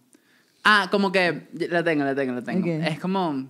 [0.65, 1.49] Ah, como que...
[1.69, 2.67] La tengo, la tengo, la tengo.
[2.67, 3.49] Es como...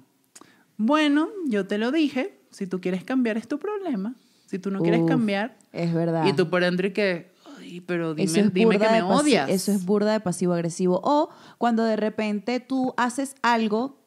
[0.78, 2.40] Bueno, yo te lo dije.
[2.50, 4.14] Si tú quieres cambiar es tu problema.
[4.46, 5.56] Si tú no quieres cambiar...
[5.72, 6.26] Es verdad.
[6.26, 7.30] Y tú por dentro y que...
[7.58, 9.48] Ay, pero dime, Eso es dime que me odias.
[9.50, 11.00] Eso es burda de pasivo-agresivo.
[11.04, 13.98] O cuando de repente tú haces algo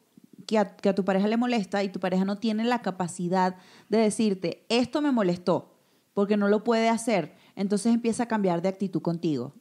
[0.46, 3.56] que a, que a tu pareja le molesta y tu pareja no tiene la capacidad
[3.88, 5.75] de decirte, esto me molestó,
[6.16, 7.36] porque no lo puede hacer.
[7.56, 9.52] Entonces empieza a cambiar de actitud contigo.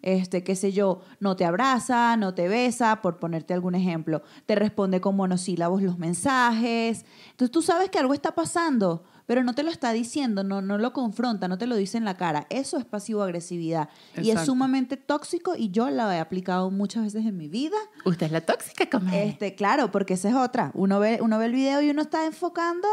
[0.00, 4.22] Este, qué sé yo, no te abraza, no te besa, por ponerte algún ejemplo.
[4.46, 7.04] Te responde con monosílabos los mensajes.
[7.32, 10.78] Entonces tú sabes que algo está pasando, pero no te lo está diciendo, no, no
[10.78, 12.46] lo confronta, no te lo dice en la cara.
[12.48, 13.88] Eso es pasivo-agresividad.
[14.22, 17.76] Y es sumamente tóxico y yo la he aplicado muchas veces en mi vida.
[18.04, 19.30] Usted es la tóxica, comadre.
[19.30, 20.70] Este, claro, porque esa es otra.
[20.74, 22.86] Uno ve, uno ve el video y uno está enfocando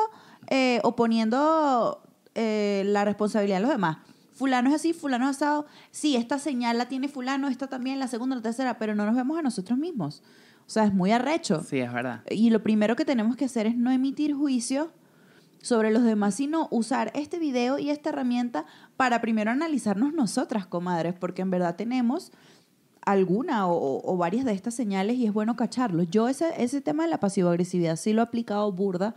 [0.47, 2.02] eh, o poniendo
[2.35, 3.97] eh, la responsabilidad en los demás.
[4.33, 5.65] Fulano es así, fulano es asado.
[5.91, 9.15] Sí, esta señal la tiene fulano, esta también, la segunda, la tercera, pero no nos
[9.15, 10.23] vemos a nosotros mismos.
[10.65, 11.63] O sea, es muy arrecho.
[11.63, 12.21] Sí, es verdad.
[12.29, 14.91] Y lo primero que tenemos que hacer es no emitir juicio
[15.61, 18.65] sobre los demás, sino usar este video y esta herramienta
[18.95, 22.31] para primero analizarnos nosotras, comadres, porque en verdad tenemos
[23.01, 26.03] alguna o, varias de estas señales y es bueno cacharlo.
[26.03, 29.15] Yo ese, ese tema de la pasivo-agresividad sí lo he aplicado burda,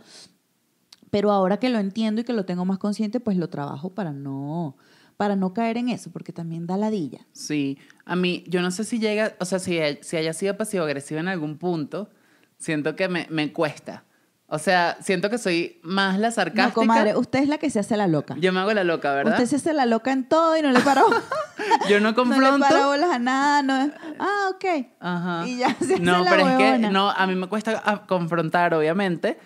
[1.13, 4.11] pero ahora que lo entiendo y que lo tengo más consciente, pues lo trabajo para
[4.11, 4.75] no,
[5.15, 7.19] para no caer en eso, porque también da ladilla.
[7.33, 11.19] Sí, a mí, yo no sé si llega, o sea, si, si haya sido pasivo-agresiva
[11.19, 12.09] en algún punto,
[12.57, 14.05] siento que me, me cuesta.
[14.53, 16.67] O sea, siento que soy más la sarcástica.
[16.67, 18.35] No, comadre, usted es la que se hace la loca.
[18.37, 19.33] Yo me hago la loca, ¿verdad?
[19.33, 21.07] Usted se hace la loca en todo y no le paró.
[21.89, 22.57] Yo no no confronto.
[22.57, 23.63] le para bolas a nada.
[23.63, 24.85] No, ah, ok.
[24.99, 25.47] Ajá.
[25.47, 28.05] Y ya se hace No, la pero es que no, a mí me cuesta ah,
[28.05, 29.39] confrontar, obviamente,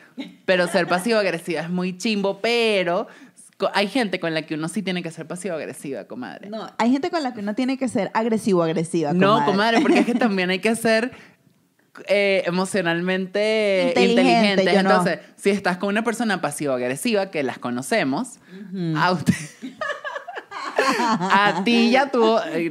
[0.43, 3.07] pero ser pasivo-agresiva es muy chimbo, pero
[3.73, 6.49] hay gente con la que uno sí tiene que ser pasivo-agresiva, comadre.
[6.49, 9.13] No, hay gente con la que uno tiene que ser agresivo-agresiva.
[9.13, 11.13] No, comadre, porque es que también hay que ser
[12.07, 14.73] eh, emocionalmente Inteligente, inteligentes.
[14.73, 14.89] yo no.
[14.89, 18.39] Entonces, si estás con una persona pasivo-agresiva, que las conocemos,
[18.95, 19.33] a usted...
[21.19, 22.21] A ti ya tú,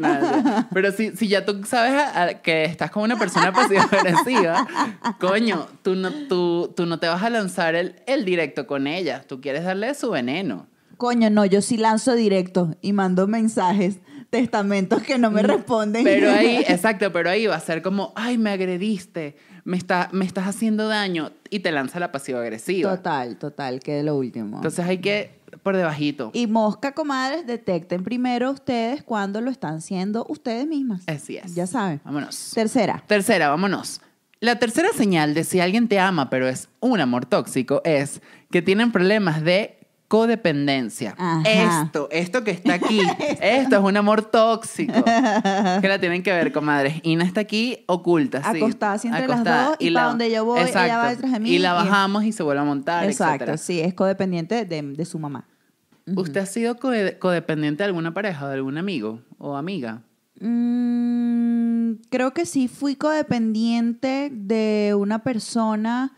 [0.01, 0.67] no.
[0.73, 4.67] pero si, si ya tú sabes a- a- que estás con una persona pasivo-agresiva,
[5.21, 9.25] coño, tú no, tú, tú no te vas a lanzar el, el directo con ella,
[9.27, 10.67] tú quieres darle su veneno.
[10.97, 13.99] Coño, no, yo sí lanzo directo y mando mensajes,
[14.37, 16.05] testamentos que no me responden.
[16.05, 20.25] Pero ahí, exacto, pero ahí va a ser como, ay, me agrediste, me, está, me
[20.25, 22.97] estás haciendo daño y te lanza la pasivo-agresiva.
[22.97, 24.57] Total, total, que es lo último.
[24.57, 26.31] Entonces hay que, por debajito.
[26.35, 31.03] y mosca, comadres, detecten primero ustedes cuando lo están siendo ustedes mismas.
[31.07, 31.55] Así es.
[31.55, 32.01] Ya saben.
[32.05, 32.53] Vámonos.
[32.55, 33.03] Tercera.
[33.07, 34.01] Tercera, vámonos.
[34.41, 38.21] La tercera señal de si alguien te ama pero es un amor tóxico es
[38.51, 41.15] que tienen problemas de codependencia.
[41.19, 41.83] Ajá.
[41.83, 43.01] Esto, esto que está aquí,
[43.41, 44.93] esto es un amor tóxico.
[45.05, 47.01] que la tienen que ver, comadres.
[47.03, 48.59] Ina está aquí oculta, sí.
[48.59, 49.67] Acostada entre las Acostada.
[49.69, 52.25] dos y la- pa' donde yo voy, ella va detrás de mí Y la bajamos
[52.25, 53.57] y se vuelve a montar, Exacto, etcétera.
[53.59, 55.47] sí, es codependiente de, de su mamá.
[56.15, 60.03] ¿Usted ha sido code- codependiente de alguna pareja, de algún amigo o amiga?
[60.39, 66.13] Mm, creo que sí fui codependiente de una persona,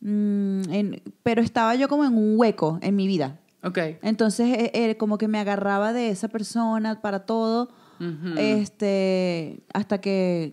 [0.00, 3.38] mm, en- pero estaba yo como en un hueco en mi vida.
[3.62, 3.78] Ok.
[4.02, 7.70] Entonces, eh, eh, como que me agarraba de esa persona para todo,
[8.38, 10.52] este, hasta que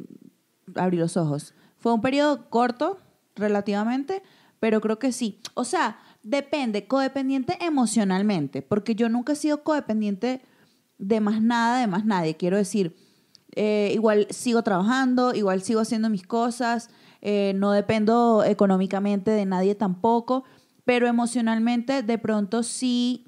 [0.76, 1.54] abrí los ojos.
[1.78, 2.98] Fue un periodo corto,
[3.36, 4.24] relativamente,
[4.60, 5.40] pero creo que sí.
[5.54, 10.42] O sea, depende, codependiente emocionalmente, porque yo nunca he sido codependiente
[10.98, 12.36] de más nada, de más nadie.
[12.38, 12.96] Quiero decir,
[13.56, 16.90] eh, igual sigo trabajando, igual sigo haciendo mis cosas,
[17.22, 20.44] eh, no dependo económicamente de nadie tampoco,
[20.84, 23.26] pero emocionalmente de pronto sí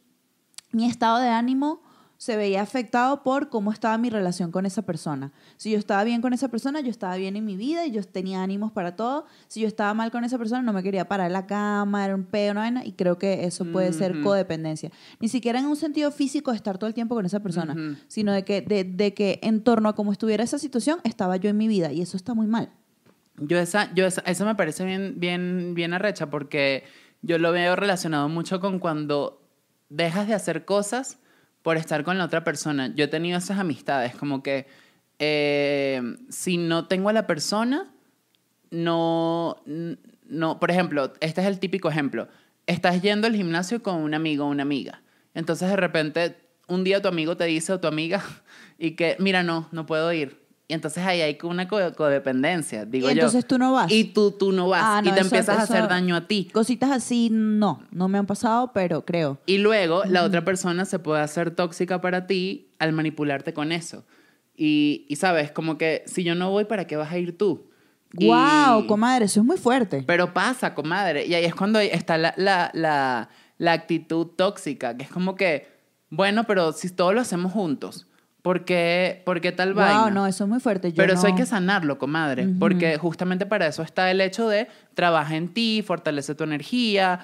[0.72, 1.82] mi estado de ánimo
[2.18, 5.32] se veía afectado por cómo estaba mi relación con esa persona.
[5.56, 8.04] Si yo estaba bien con esa persona, yo estaba bien en mi vida y yo
[8.04, 9.26] tenía ánimos para todo.
[9.48, 12.16] Si yo estaba mal con esa persona, no me quería parar en la cama, era
[12.16, 14.24] un pedo, una vaina, y creo que eso puede ser Ujú.
[14.24, 14.92] codependencia.
[15.20, 17.98] Ni siquiera en un sentido físico de estar todo el tiempo con esa persona, Ujú.
[18.08, 21.50] sino de que, de, de que en torno a cómo estuviera esa situación, estaba yo
[21.50, 22.70] en mi vida, y eso está muy mal.
[23.40, 26.84] Yo esa, yo esa, eso me parece bien, bien, bien arrecha porque
[27.22, 29.44] yo lo veo relacionado mucho con cuando
[29.90, 31.20] dejas de hacer cosas
[31.68, 32.94] por estar con la otra persona.
[32.96, 34.68] Yo he tenido esas amistades, como que
[35.20, 37.92] eh, si no tengo a la persona,
[38.72, 39.58] no,
[40.30, 42.30] no, por ejemplo, este es el típico ejemplo.
[42.68, 45.02] Estás yendo al gimnasio con un amigo o una amiga.
[45.34, 46.38] Entonces de repente
[46.70, 48.24] un día tu amigo te dice o tu amiga
[48.80, 50.47] y que, mira, no, no puedo ir.
[50.70, 53.20] Y entonces ahí hay una co- codependencia, digo Y yo.
[53.22, 53.90] entonces tú no vas.
[53.90, 56.16] Y tú, tú no vas Ah, y no, te eso- empiezas a eso- hacer daño
[56.16, 56.50] a ti.
[56.52, 59.40] Cositas así, no, no me han pasado, pero creo.
[59.46, 64.04] Y luego la otra persona se puede hacer tóxica para ti al manipularte con eso.
[64.58, 67.70] Y, y sabes, como que si yo no voy, ¿para qué vas a ir tú?
[68.18, 70.04] Y- Wow, comadre, eso es muy fuerte.
[70.06, 71.26] Pero pasa, comadre.
[71.28, 75.68] Y ahí es cuando está la, la, la, la actitud tóxica, que es como que,
[76.10, 78.07] bueno, pero si todos lo hacemos juntos,
[78.48, 80.10] ¿por qué, por qué tal wow, vaina?
[80.10, 80.92] no, eso es muy fuerte.
[80.94, 82.60] Yo Pero eso hay no- que sanarlo, comadre, Ujú.
[82.60, 87.20] porque justamente para eso está el hecho de trabaja en ti, fortalece tu energía,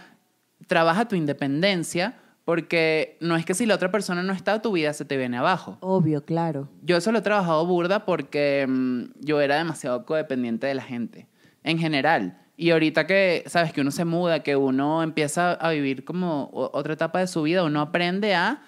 [0.68, 4.92] trabaja tu independencia, porque no es que si la otra persona no está, tu vida
[4.92, 5.78] se te viene abajo.
[5.80, 6.68] Obvio, claro.
[6.82, 11.28] Yo eso lo he trabajado burda porque mm, yo era demasiado codependiente de la gente,
[11.64, 12.38] en general.
[12.58, 16.94] Y ahorita que, sabes, que uno se muda, que uno empieza a vivir como otra
[16.94, 18.62] etapa de su vida, uno aprende a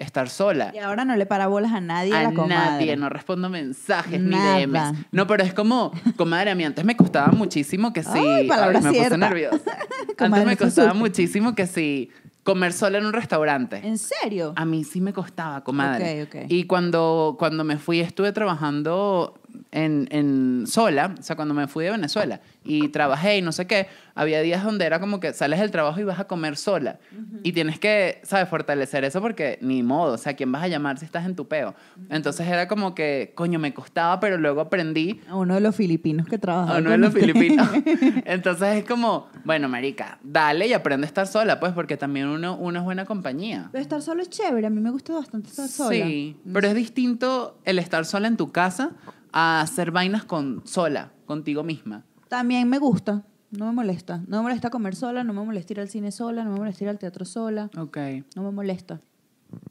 [0.00, 2.54] estar sola Y ahora no le para bolas a nadie a, a la comadre.
[2.54, 4.58] nadie, no respondo mensajes Nada.
[4.58, 5.06] ni DMs.
[5.12, 8.18] No, pero es como, comadre, a mí antes me costaba muchísimo que sí.
[8.18, 9.58] Ay, palabra me puse nerviosa.
[10.18, 12.10] antes me costaba muchísimo que sí
[12.42, 13.80] comer sola en un restaurante.
[13.86, 14.54] ¿En serio?
[14.56, 16.22] A mí sí me costaba, comadre.
[16.22, 16.42] Ok, ok.
[16.48, 19.39] Y cuando, cuando me fui, estuve trabajando
[19.72, 23.66] en, en sola, o sea, cuando me fui de Venezuela y trabajé y no sé
[23.66, 26.98] qué, había días donde era como que sales del trabajo y vas a comer sola.
[27.42, 28.48] Y tienes que, ¿sabes?
[28.48, 31.48] Fortalecer eso porque ni modo, o sea, ¿quién vas a llamar si estás en tu
[31.48, 31.74] peo?
[32.10, 36.26] Entonces era como que, coño, me costaba, pero luego aprendí A uno de los filipinos
[36.26, 36.78] que trabajaba.
[36.78, 37.20] o no con en los usted.
[37.20, 37.68] filipinos.
[38.26, 42.56] Entonces es como, bueno, marica, dale y aprende a estar sola, pues, porque también uno,
[42.56, 43.68] uno es buena compañía.
[43.72, 44.66] Pero estar solo es chévere.
[44.66, 45.90] A mí me gusta bastante estar sola.
[45.90, 48.90] Sí, pero es distinto el estar sola en tu casa
[49.32, 52.04] a hacer vainas con sola, contigo misma.
[52.28, 53.24] También me gusta.
[53.50, 54.22] No me molesta.
[54.28, 56.84] No me molesta comer sola, no me molesta ir al cine sola, no me molesta
[56.84, 57.68] ir al teatro sola.
[57.76, 57.98] Ok,
[58.36, 59.00] No me molesta.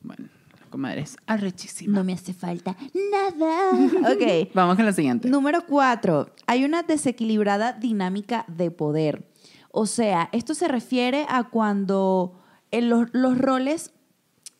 [0.03, 0.27] bueno,
[0.69, 1.95] comadre es arrechísima.
[1.97, 2.75] No me hace falta
[3.11, 3.71] nada.
[4.13, 4.49] ok.
[4.53, 5.29] Vamos con la siguiente.
[5.29, 6.29] Número cuatro.
[6.47, 9.29] Hay una desequilibrada dinámica de poder.
[9.71, 12.37] O sea, esto se refiere a cuando
[12.71, 13.93] en los, los roles,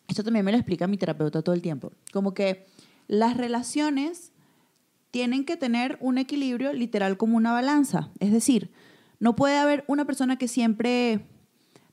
[0.08, 2.66] esto también me lo explica mi terapeuta todo el tiempo, como que
[3.06, 4.32] las relaciones
[5.10, 8.10] tienen que tener un equilibrio literal como una balanza.
[8.20, 8.70] Es decir,
[9.18, 11.26] no puede haber una persona que siempre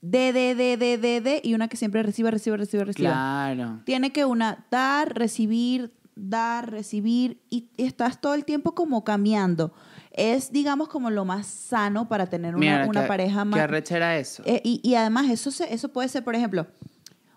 [0.01, 3.09] dé, dé, dé, dé, dé, dé, y una que siempre reciba, reciba, reciba, reciba.
[3.09, 3.79] Claro.
[3.85, 9.73] Tiene que una dar, recibir, dar, recibir y estás todo el tiempo como cambiando.
[10.11, 13.59] Es, digamos, como lo más sano para tener una, Mira, una qué- pareja Qué más.
[13.59, 14.41] arrechera eso.
[14.45, 16.65] Eh, y, y además, eso, se- eso puede ser, por ejemplo,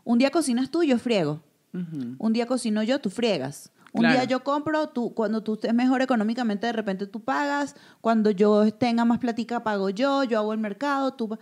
[0.05, 1.43] un día cocinas tú, yo friego.
[1.75, 2.17] Ujú.
[2.19, 3.71] Un día cocino yo, tú friegas.
[3.93, 4.17] Un Claro.
[4.17, 7.75] día yo compro, tú, cuando tú estés mejor económicamente, de repente tú pagas.
[8.01, 10.25] Cuando yo tenga más platica, pago yo.
[10.25, 11.39] Yo hago el mercado, tú...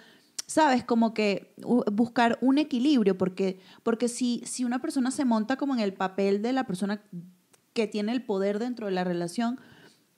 [0.47, 0.83] ¿Sabes?
[0.83, 1.53] Como que
[1.93, 6.41] buscar un equilibrio, porque, porque si, si una persona se monta como en el papel
[6.41, 7.03] de la persona
[7.75, 9.61] que tiene el poder dentro de la relación,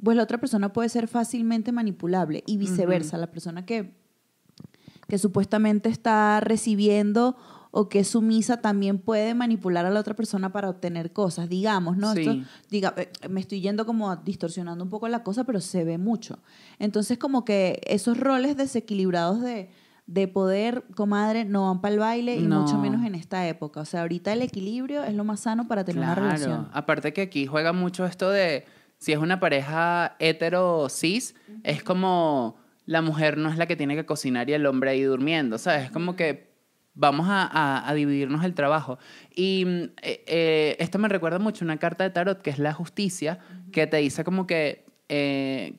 [0.01, 3.19] pues la otra persona puede ser fácilmente manipulable y viceversa.
[3.19, 3.93] La persona que,
[5.09, 7.37] que supuestamente está recibiendo
[7.73, 11.97] o que es sumisa también puede manipular a la otra persona para obtener cosas, digamos,
[11.97, 12.13] ¿no?
[12.15, 12.21] Sí.
[12.21, 12.37] Esto,
[12.69, 16.39] diga, eh, me estoy yendo como distorsionando un poco la cosa, pero se ve mucho.
[16.79, 19.71] Entonces, como que esos roles desequilibrados de,
[20.07, 22.63] de poder, comadre, no van para el baile y No.
[22.63, 23.81] mucho menos en esta época.
[23.81, 26.69] O sea, ahorita el equilibrio es lo más sano para tener una relación.
[26.73, 28.65] Aparte que aquí juega mucho esto de
[28.99, 33.95] si es una pareja hetero cis, es como la mujer no es la que tiene
[33.95, 35.85] que cocinar y el hombre ahí durmiendo, ¿sabes?
[35.85, 36.50] Es como que
[36.95, 38.99] vamos a, a- a dividirnos el trabajo.
[39.35, 42.59] Y mm, eh, eh, esto me recuerda mucho a una carta de tarot que es
[42.59, 43.39] la justicia,
[43.73, 45.75] que te dice como que eh,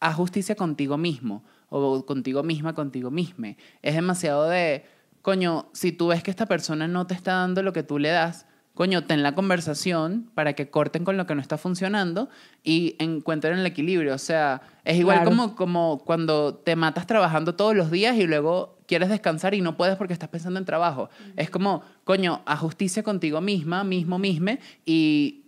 [0.00, 3.48] haz justicia contigo mismo o contigo misma, contigo misma.
[3.82, 4.84] Es demasiado de,
[5.22, 8.10] coño, si tú ves que esta persona no te está dando lo que tú le
[8.10, 12.28] das, coño, ten la conversación para que corten con lo que no está funcionando
[12.62, 14.14] y encuentren el equilibrio.
[14.14, 15.30] O sea, es igual Claro.
[15.30, 19.74] como, como cuando te matas trabajando todos los días y luego quieres descansar y no
[19.74, 21.08] puedes porque estás pensando en trabajo.
[21.34, 25.46] Es como, coño, haz justicia contigo misma, mismo, misme y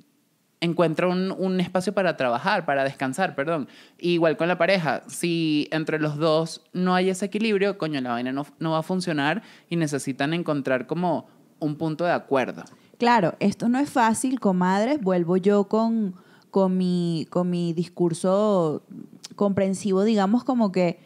[0.62, 3.68] encuentra un, un espacio para trabajar, para descansar, perdón.
[3.98, 8.32] Igual con la pareja, si entre los dos no hay ese equilibrio, coño, la vaina
[8.32, 11.28] no, no va a funcionar y necesitan encontrar como
[11.58, 12.64] un punto de acuerdo.
[12.96, 15.02] Claro, esto no es fácil, comadres.
[15.02, 16.14] Vuelvo yo con,
[16.50, 18.86] con, mi, con mi discurso
[19.36, 20.98] comprensivo, digamos, como que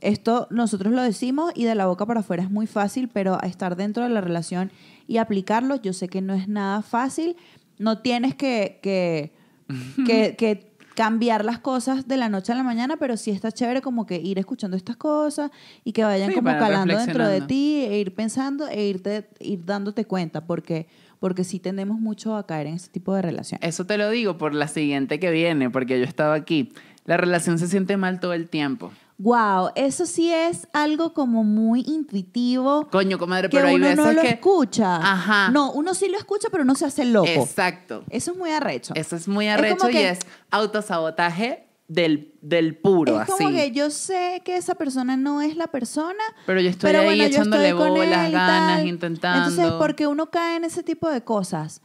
[0.00, 3.76] esto nosotros lo decimos y de la boca para afuera es muy fácil, pero estar
[3.76, 4.70] dentro de la relación
[5.06, 7.36] y aplicarlo, yo sé que no es nada fácil.
[7.78, 9.32] No tienes que, que,
[10.06, 13.80] que, que cambiar las cosas de la noche a la mañana, pero sí está chévere
[13.82, 15.52] como que ir escuchando estas cosas
[15.84, 19.64] y que vayan Sí, como calando dentro de ti e ir pensando e irte, ir
[19.64, 20.88] dándote cuenta, porque,
[21.20, 23.68] porque sí tendemos mucho a caer en ese tipo de relaciones.
[23.68, 26.72] Eso te lo digo por la siguiente que viene, porque yo estaba aquí.
[27.04, 28.90] La relación se siente mal todo el tiempo.
[29.20, 32.86] Wow, eso sí es algo como muy intuitivo.
[32.88, 34.28] Coño, comadre, que pero hay uno veces no lo que...
[34.28, 34.96] escucha.
[34.96, 35.50] Ajá.
[35.50, 37.26] No, uno sí lo escucha, pero no se hace loco.
[37.28, 38.04] Exacto.
[38.10, 38.94] Eso es muy arrecho.
[38.94, 43.32] Eso es muy arrecho y que- es autosabotaje del, del puro, es así.
[43.44, 47.00] como que yo sé que esa persona no es la persona, Pero yo estoy pero
[47.00, 49.48] ahí bueno, echándole estoy bolas, ganas, intentando.
[49.50, 51.82] Entonces, porque uno cae en ese tipo de cosas?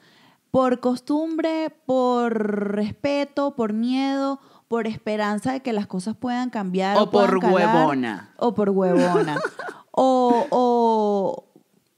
[0.52, 4.39] Por costumbre, por respeto, por miedo,
[4.74, 6.98] por esperanza de que las cosas puedan cambiar.
[6.98, 8.34] O por calar, huevona.
[8.38, 9.40] O por huevona.
[9.92, 11.46] o, o,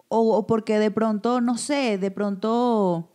[0.09, 3.13] o, porque de pronto, no sé, de pronto,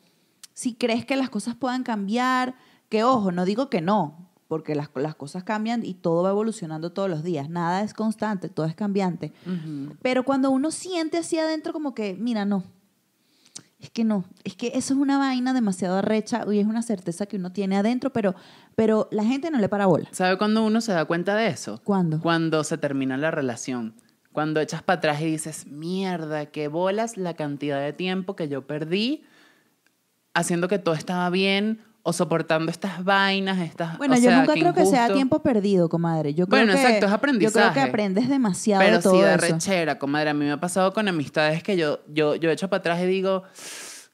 [0.55, 2.55] si crees que las cosas puedan cambiar,
[2.89, 6.93] que ojo, no digo que no, porque las, las cosas cambian y todo va evolucionando
[6.95, 7.51] todos los días.
[7.51, 9.35] Nada es constante, todo es cambiante.
[10.01, 12.65] Pero cuando uno siente así adentro como que, mira, no.
[13.81, 17.27] Es que no, es que eso es una vaina demasiado arrecha y es una certeza
[17.27, 18.35] que uno tiene adentro, pero,
[18.75, 20.09] pero la gente no le para bola.
[20.13, 21.81] ¿Sabe cuándo uno se da cuenta de eso?
[21.83, 22.21] ¿Cuándo?
[22.21, 23.95] Cuando se termina la relación.
[24.33, 28.67] Cuando echas para atrás y dices, mierda, qué bolas la cantidad de tiempo que yo
[28.67, 29.25] perdí
[30.35, 33.99] haciendo que todo estaba bien o soportando estas vainas, estas...
[33.99, 36.33] Bueno, o yo sea, nunca creo que sea tiempo perdido, comadre.
[36.35, 37.75] Yo creo Bueno, que, exacto, es Yo creo aprendizaje.
[37.75, 39.37] que aprendes demasiado Pero de todo sí eso.
[39.39, 40.31] rechera, comadre.
[40.31, 43.07] A mí me ha pasado con amistades que yo, yo, yo echo para atrás y
[43.07, 43.43] digo,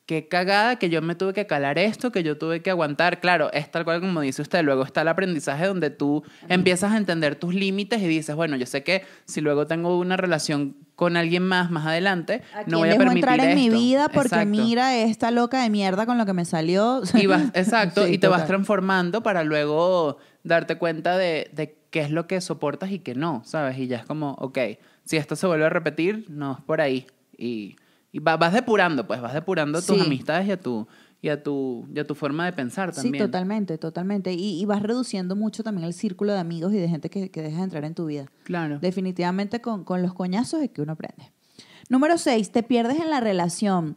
[0.07, 3.21] qué cagada que yo me tuve que calar esto, que yo tuve que aguantar.
[3.21, 4.63] Claro, es tal cual como dice usted.
[4.63, 8.67] Luego está el aprendizaje donde tú empiezas a entender tus límites y dices, bueno, yo
[8.67, 12.89] sé que si luego tengo una relación con alguien más más adelante, ¿A no voy
[12.89, 14.49] a permitir entrar en mi vida porque Exacto.
[14.49, 17.03] mira esta loca de mierda con lo que me salió?
[17.15, 22.01] Y vas, exacto, Sí, y te vas transformando para luego darte cuenta de, de qué
[22.01, 23.77] es lo que soportas y qué no, ¿sabes?
[23.79, 24.59] Y ya es como, ok,
[25.05, 27.07] si esto se vuelve a repetir, no es por ahí.
[27.37, 27.77] Y,
[28.13, 30.03] y va- vas depurando, pues, vas depurando tus Sí.
[30.05, 30.87] amistades y a tu,
[31.23, 33.25] y a tu, y a tu forma de pensar Sí, también.
[33.25, 34.33] totalmente, totalmente.
[34.33, 37.43] Y, y vas reduciendo mucho también el círculo de amigos y de gente que, que
[37.43, 38.27] dejas entrar en tu vida.
[38.45, 38.79] Claro.
[38.79, 41.33] Definitivamente con, con los coñazos es que uno aprende.
[41.89, 43.97] Número seis, te pierdes en la relación.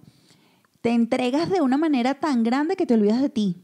[0.82, 3.58] Te entregas de una manera tan grande que te olvidas de ti.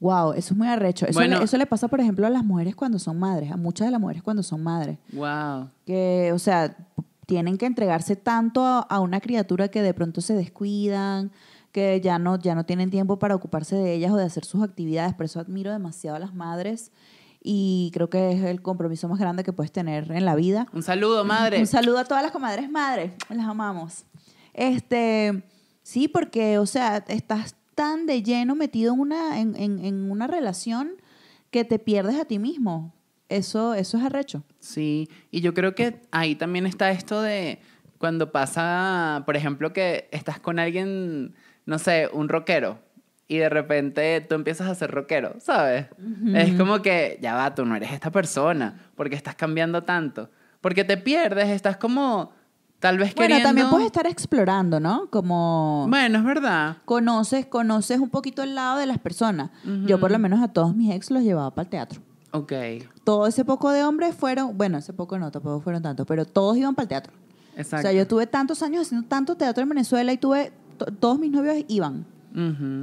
[0.00, 1.06] Wow, eso es muy arrecho.
[1.06, 1.38] Eso, Bueno.
[1.38, 3.90] le, eso le pasa, por ejemplo, a las mujeres cuando son madres, a muchas de
[3.90, 4.98] las mujeres cuando son madres.
[5.12, 5.70] Wow.
[5.84, 6.76] Que, o sea,
[7.28, 11.30] tienen que entregarse tanto a, a una criatura que de pronto se descuidan,
[11.72, 14.62] que ya no, ya no tienen tiempo para ocuparse de ellas o de hacer sus
[14.62, 15.12] actividades.
[15.12, 16.90] Por eso admiro demasiado a las madres
[17.42, 20.68] y creo que es el compromiso más grande que puedes tener en la vida.
[20.72, 21.58] Un saludo, madre.
[21.60, 24.04] Un saludo a todas las comadres madres, las amamos.
[24.54, 25.44] Este,
[25.82, 30.26] sí, porque, o sea, estás tan de lleno metido en una, en, en- en una
[30.26, 30.92] relación
[31.50, 32.94] que te pierdes a ti mismo.
[33.28, 34.42] Eso, eso es arrecho.
[34.58, 37.60] Sí, y yo creo que ahí también está esto de
[37.98, 41.34] cuando pasa, por ejemplo, que estás con alguien,
[41.66, 42.78] no sé, un rockero,
[43.26, 45.86] y de repente tú empiezas a ser rockero, ¿sabes?
[46.34, 50.30] Es como que, ya va, tú no eres esta persona, porque estás cambiando tanto.
[50.62, 52.32] Porque te pierdes, estás como,
[52.78, 53.48] tal vez Bueno, queriendo...
[53.48, 55.10] también puedes estar explorando, ¿no?
[55.10, 56.78] Como Bueno, es verdad.
[56.86, 59.50] conoces, conoces un poquito el lado de las personas.
[59.84, 62.00] Yo por lo menos a todos mis ex los llevaba para el teatro.
[62.30, 62.52] Ok,
[63.04, 66.56] Todo ese poco de hombres fueron, bueno, ese poco no, tampoco fueron tantos, pero todos
[66.58, 67.12] iban para el teatro.
[67.56, 67.88] exacto.
[67.88, 71.18] O sea, yo tuve tantos años haciendo tanto teatro en Venezuela y tuve, to- todos
[71.18, 72.04] mis novios iban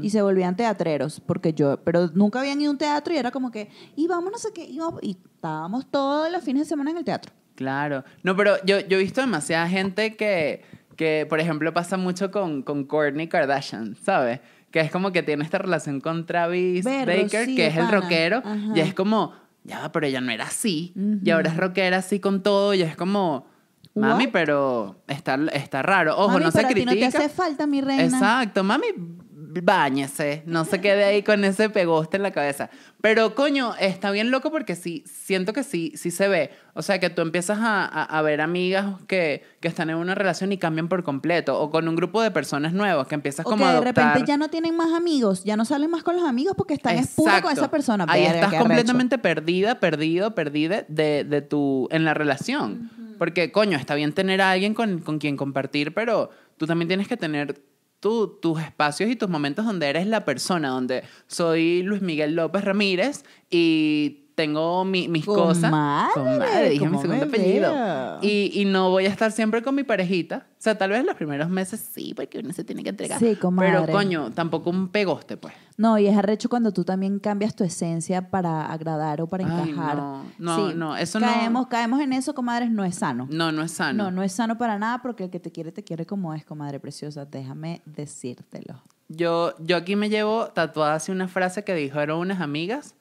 [0.01, 3.31] y se volvían teatreros, porque yo, pero nunca habían ido a un teatro y era
[3.31, 6.69] como que, y vamos no sé qué, y, vamos- y estábamos todos los fines de
[6.69, 7.31] semana en el teatro.
[7.55, 8.03] Claro.
[8.23, 10.63] No, pero yo, yo he visto demasiada gente que,
[10.97, 14.41] que por ejemplo, pasa mucho con, con Kourtney Kardashian, ¿sabes?
[14.75, 18.39] Que es como que tiene esta relación con Travis Baker, sí, que es el rockero,
[18.39, 18.59] Ajá.
[18.75, 19.31] y es como,
[19.63, 20.91] ya, pero ella no era así,
[21.23, 23.47] y ahora es rockera así con todo, y es como,
[23.95, 24.31] mami, What?
[24.33, 26.17] pero está, está raro.
[26.17, 27.05] Ojo, Mami, no se pero a ti critica.
[27.05, 28.03] no te hace falta, mi reina.
[28.03, 28.87] Exacto, mami,
[29.61, 32.69] báñese, no se quede ahí con ese pegoste en la cabeza.
[33.01, 36.51] Pero coño, está bien loco porque sí, siento que sí, sí se ve.
[36.73, 40.15] O sea, que tú empiezas a, a- a ver amigas que, que están en una
[40.15, 43.49] relación y cambian por completo, o con un grupo de personas nuevas que empiezas O
[43.49, 44.05] como que a de adoptar.
[44.07, 46.95] repente ya no tienen más amigos, ya no salen más con los amigos porque están
[46.97, 48.05] es puro con esa persona.
[48.07, 52.89] Ahí Verga, estás completamente perdida, perdido, perdida de, de tu, en la relación.
[53.17, 57.07] Porque, coño, está bien tener a alguien con, con quien compartir, pero tú también tienes
[57.07, 57.61] que tener
[58.05, 62.63] tu- tus espacios y tus momentos donde eres la persona, donde soy Luis Miguel López
[62.63, 65.71] Ramírez y tengo mi- mis cosas.
[65.71, 68.19] Comadre, Comadre, dije mi ¿cómo segundo apellido.
[68.21, 70.45] Y, y no voy a estar siempre con mi parejita.
[70.51, 73.19] O sea, tal vez los primeros meses sí, porque uno se tiene que entregar.
[73.19, 73.71] Sí, comadre.
[73.81, 75.53] Pero, coño, tampoco un pegoste, pues.
[75.77, 79.69] No, y es arrecho cuando tú también cambias tu esencia para agradar o para Ay,
[79.69, 79.95] encajar.
[79.97, 83.27] no, no, no, eso no- caemos, Caemos en eso, comadres, no es sano.
[83.31, 84.05] No, no es sano.
[84.05, 86.43] No, no es sano para nada porque el que te quiere, te quiere como es,
[86.45, 87.25] comadre preciosa.
[87.25, 88.81] Déjame decírtelo.
[89.07, 92.95] Yo, yo aquí me llevo tatuada así una frase que dijeron unas amigas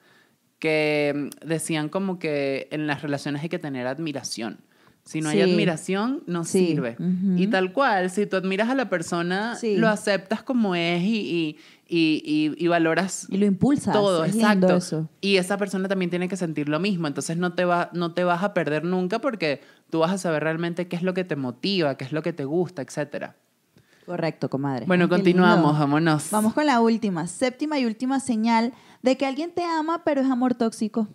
[0.59, 4.59] que mm, decían como que en las relaciones hay que tener admiración.
[5.03, 5.51] Si no hay Sí.
[5.51, 6.95] admiración, no Sí, sirve.
[6.97, 7.35] ujú.
[7.37, 9.77] Y tal cual, si tú admiras a la persona, Sí.
[9.77, 13.93] lo aceptas como es y, y, y, y- valoras Y lo impulsas.
[13.93, 14.75] todo, es exacto.
[14.75, 15.07] eso.
[15.21, 17.05] Y esa persona también tiene que sentir lo mismo.
[17.07, 20.41] Entonces no te, va, no te vas a perder nunca porque tú vas a saber
[20.43, 23.35] realmente qué es lo que te motiva, qué es lo que te gusta, etcétera.
[24.05, 24.85] Correcto, comadre.
[24.85, 26.29] Bueno, continuamos, vámonos.
[26.31, 30.29] Vamos con la última, séptima y última señal de que alguien te ama, pero es
[30.29, 31.07] amor tóxico.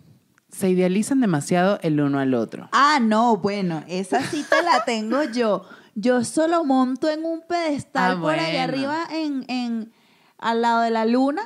[0.49, 2.67] Se idealizan demasiado el uno al otro.
[2.73, 5.63] Ah, no, bueno, esa cita la tengo yo.
[5.95, 8.63] Yo solo monto en un pedestal Ah, por allá bueno.
[8.63, 9.93] arriba, en, en,
[10.37, 11.43] al lado de la luna,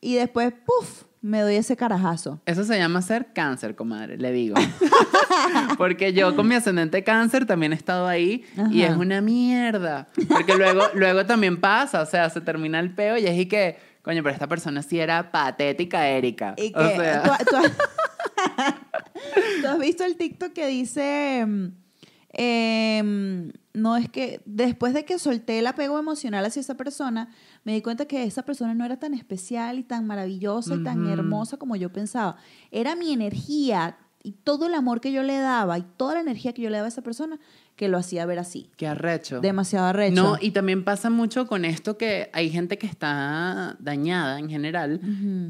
[0.00, 1.04] y después, ¡puf!
[1.20, 2.40] Me doy ese carajazo.
[2.46, 4.54] Eso se llama ser cáncer, comadre, le digo.
[5.78, 10.08] Porque yo con mi ascendente cáncer también he estado ahí y es una mierda.
[10.28, 13.78] Porque luego, luego también pasa, o sea, se termina el peo y es y que,
[14.02, 16.54] coño, pero esta persona sí era patética, Erika.
[16.56, 17.72] Y que, o sea, ¿tú, tú has,
[19.62, 21.66] tú has visto el TikTok que dice, mm,
[22.34, 27.28] eh, no es que después de que solté el apego emocional hacia esa persona,
[27.62, 31.06] me di cuenta que esa persona no era tan especial y tan maravillosa y tan
[31.06, 32.36] hermosa como yo pensaba.
[32.70, 36.54] Era mi energía y todo el amor que yo le daba y toda la energía
[36.54, 37.38] que yo le daba a esa persona
[37.76, 38.70] que lo hacía ver así.
[38.76, 39.40] Qué arrecho.
[39.40, 40.14] Demasiado arrecho.
[40.22, 45.00] No, y también pasa mucho con esto que hay gente que está dañada en general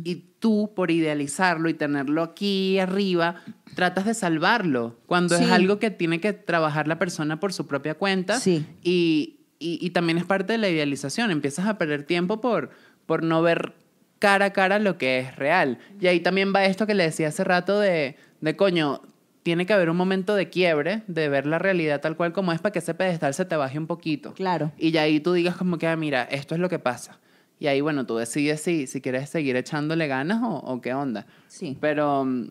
[0.05, 3.37] y tú por idealizarlo y tenerlo aquí arriba
[3.77, 5.45] tratas de salvarlo cuando Sí.
[5.45, 8.67] es algo que tiene que trabajar la persona por su propia cuenta Sí.
[8.83, 12.71] y, y- y también es parte de la idealización empiezas a perder tiempo por,
[13.07, 13.75] por no ver
[14.19, 17.29] cara a cara lo que es real y ahí también va esto que le decía
[17.29, 19.03] hace rato de, de coño
[19.47, 22.61] tiene que haber un momento de quiebre de ver la realidad tal cual como es
[22.61, 24.73] para que ese pedestal se te baje un poquito Claro.
[24.77, 27.21] y ya ahí tú digas como que, ah, mira, esto es lo que pasa.
[27.61, 31.27] Y ahí, bueno, tú decides si, si quieres seguir echándole ganas o, o qué onda.
[31.47, 31.79] Sí.
[31.81, 32.49] Pero mm,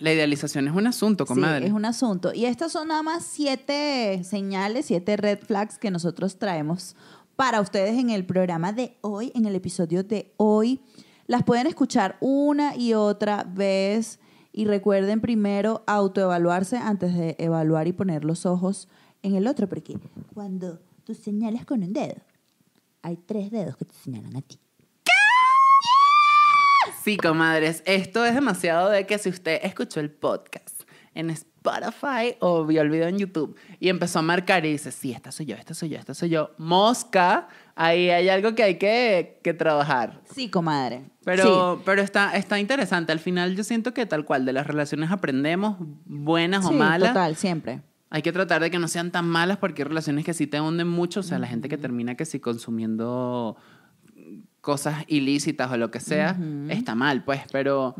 [0.00, 1.60] la idealización es un asunto, comadre.
[1.62, 2.34] Sí, es un asunto.
[2.34, 6.94] Y estas son nada más siete señales, siete red flags que nosotros traemos
[7.36, 10.80] para ustedes en el programa de hoy, en el episodio de hoy.
[11.26, 14.18] Las pueden escuchar una y otra vez.
[14.56, 18.88] Y recuerden primero autoevaluarse antes de evaluar y poner los ojos
[19.24, 19.98] en el otro, porque
[20.32, 22.22] cuando tú señalas con un dedo,
[23.02, 24.60] hay tres dedos que te señalan a ti.
[27.02, 30.82] Sí, comadres, esto es demasiado de que si usted escuchó el podcast
[31.14, 35.10] en Spotify o vio el video en YouTube y empezó a marcar y dice, sí,
[35.10, 38.76] esta soy yo, esta soy yo, esta soy yo, mosca, ahí hay algo que hay
[38.78, 40.20] que, que trabajar.
[40.34, 41.02] Sí, comadre.
[41.24, 43.12] Pero, pero está, está interesante.
[43.12, 47.10] Al final yo siento que tal cual de las relaciones aprendemos, buenas Sí, o malas.
[47.10, 47.80] total, siempre.
[48.10, 50.60] Hay que tratar de que no sean tan malas porque hay relaciones que sí te
[50.60, 51.20] hunden mucho.
[51.20, 53.56] O sea, la gente que termina que sí consumiendo
[54.60, 57.40] cosas ilícitas o lo que sea, está mal, pues.
[57.52, 57.94] Pero,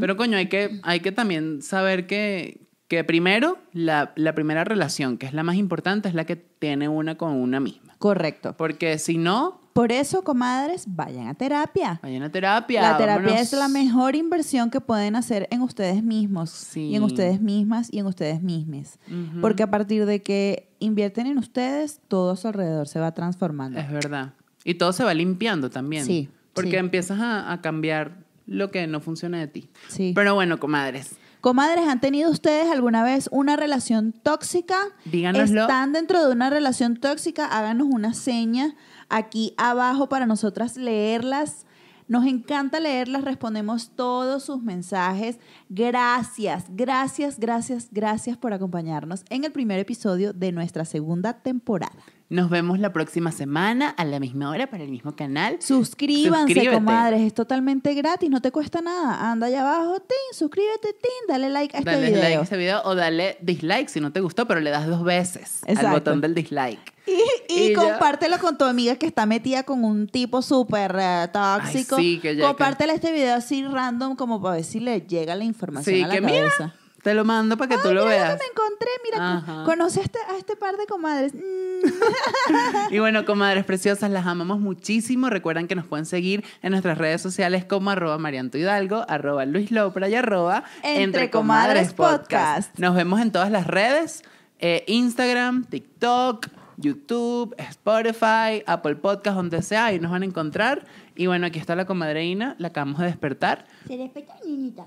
[0.00, 5.16] pero coño, hay que, hay que también saber que, que primero, la, la primera relación,
[5.16, 7.89] que es la más importante, es la que tiene una con una misma.
[8.00, 8.56] Correcto.
[8.56, 12.00] Porque si no, Por eso, comadres, vayan a terapia.
[12.02, 12.82] vayan a terapia.
[12.82, 13.40] La terapia vámonos.
[13.40, 16.86] es la mejor inversión que pueden hacer en ustedes mismos Sí.
[16.88, 18.98] y en ustedes mismas y en ustedes mismes.
[19.40, 23.78] Porque a partir de que invierten en ustedes, todo a su alrededor se va transformando.
[23.78, 24.32] Es verdad.
[24.64, 26.04] Y todo se va limpiando también.
[26.04, 26.76] Sí, Porque sí.
[26.76, 29.68] empiezas a, a cambiar lo que no funciona de ti.
[29.88, 30.12] Sí.
[30.14, 31.16] Pero bueno, comadres.
[31.40, 34.76] Comadres, ¿han tenido ustedes alguna vez una relación tóxica?
[35.06, 35.62] Díganoslo.
[35.62, 37.46] ¿Están dentro de una relación tóxica?
[37.46, 38.74] Háganos una seña
[39.08, 41.66] aquí abajo para nosotras leerlas.
[42.08, 45.38] Nos encanta leerlas, respondemos todos sus mensajes.
[45.68, 52.02] Gracias, gracias, gracias, gracias por acompañarnos en el primer episodio de nuestra segunda temporada.
[52.30, 55.56] Nos vemos la próxima semana a la misma hora para el mismo canal.
[55.60, 56.74] Suscríbanse, Suscríbete.
[56.76, 59.32] comadres, es totalmente gratis, no te cuesta nada.
[59.32, 62.22] Anda allá abajo, tin, suscríbete, tin, dale like a este dale video.
[62.22, 65.02] like a este video o dale dislike si no te gustó, pero le das dos
[65.02, 65.88] veces Exacto.
[65.88, 66.94] al botón del dislike.
[67.08, 67.12] Y,
[67.52, 67.82] y Y ya.
[67.82, 71.96] compártelo con tu amiga que está metida con un tipo súper eh, tóxico.
[71.96, 75.34] Ay, sí, que ya- Compártele este video así random como para ver si le llega
[75.34, 76.44] la información Sí, a la que cabeza.
[76.60, 78.32] mira, te lo mando para que tú lo mira lo veas.
[78.32, 79.64] que me encontré, mira, Ajá.
[79.64, 81.34] conoce a este, a este par de comadres.
[81.34, 81.38] Mm.
[82.90, 85.30] Y bueno, comadres preciosas, las amamos muchísimo.
[85.30, 89.70] Recuerden que nos pueden seguir en nuestras redes sociales como arroba Marianto Hidalgo, arroba Luis
[89.70, 92.76] Lopra y arroba Entre Comadres Podcast.
[92.78, 94.22] Nos vemos en todas las redes,
[94.58, 100.84] eh, Instagram, TikTok, YouTube, Spotify, Apple Podcast, donde sea, ahí nos van a encontrar.
[101.14, 103.66] Y bueno, aquí está la comadreína, la acabamos de despertar.
[103.86, 104.86] Se respeta, niñita.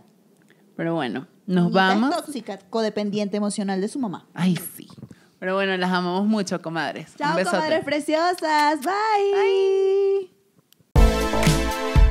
[0.76, 2.16] Pero bueno, nos vamos.
[2.16, 4.26] Es tóxica, codependiente emocional de su mamá.
[4.34, 4.88] Ay, sí.
[5.40, 7.16] Pero bueno, las amamos mucho, comadres.
[7.18, 8.80] Chao, Un comadres preciosas.
[8.82, 10.32] Bye.
[10.96, 12.03] Bye.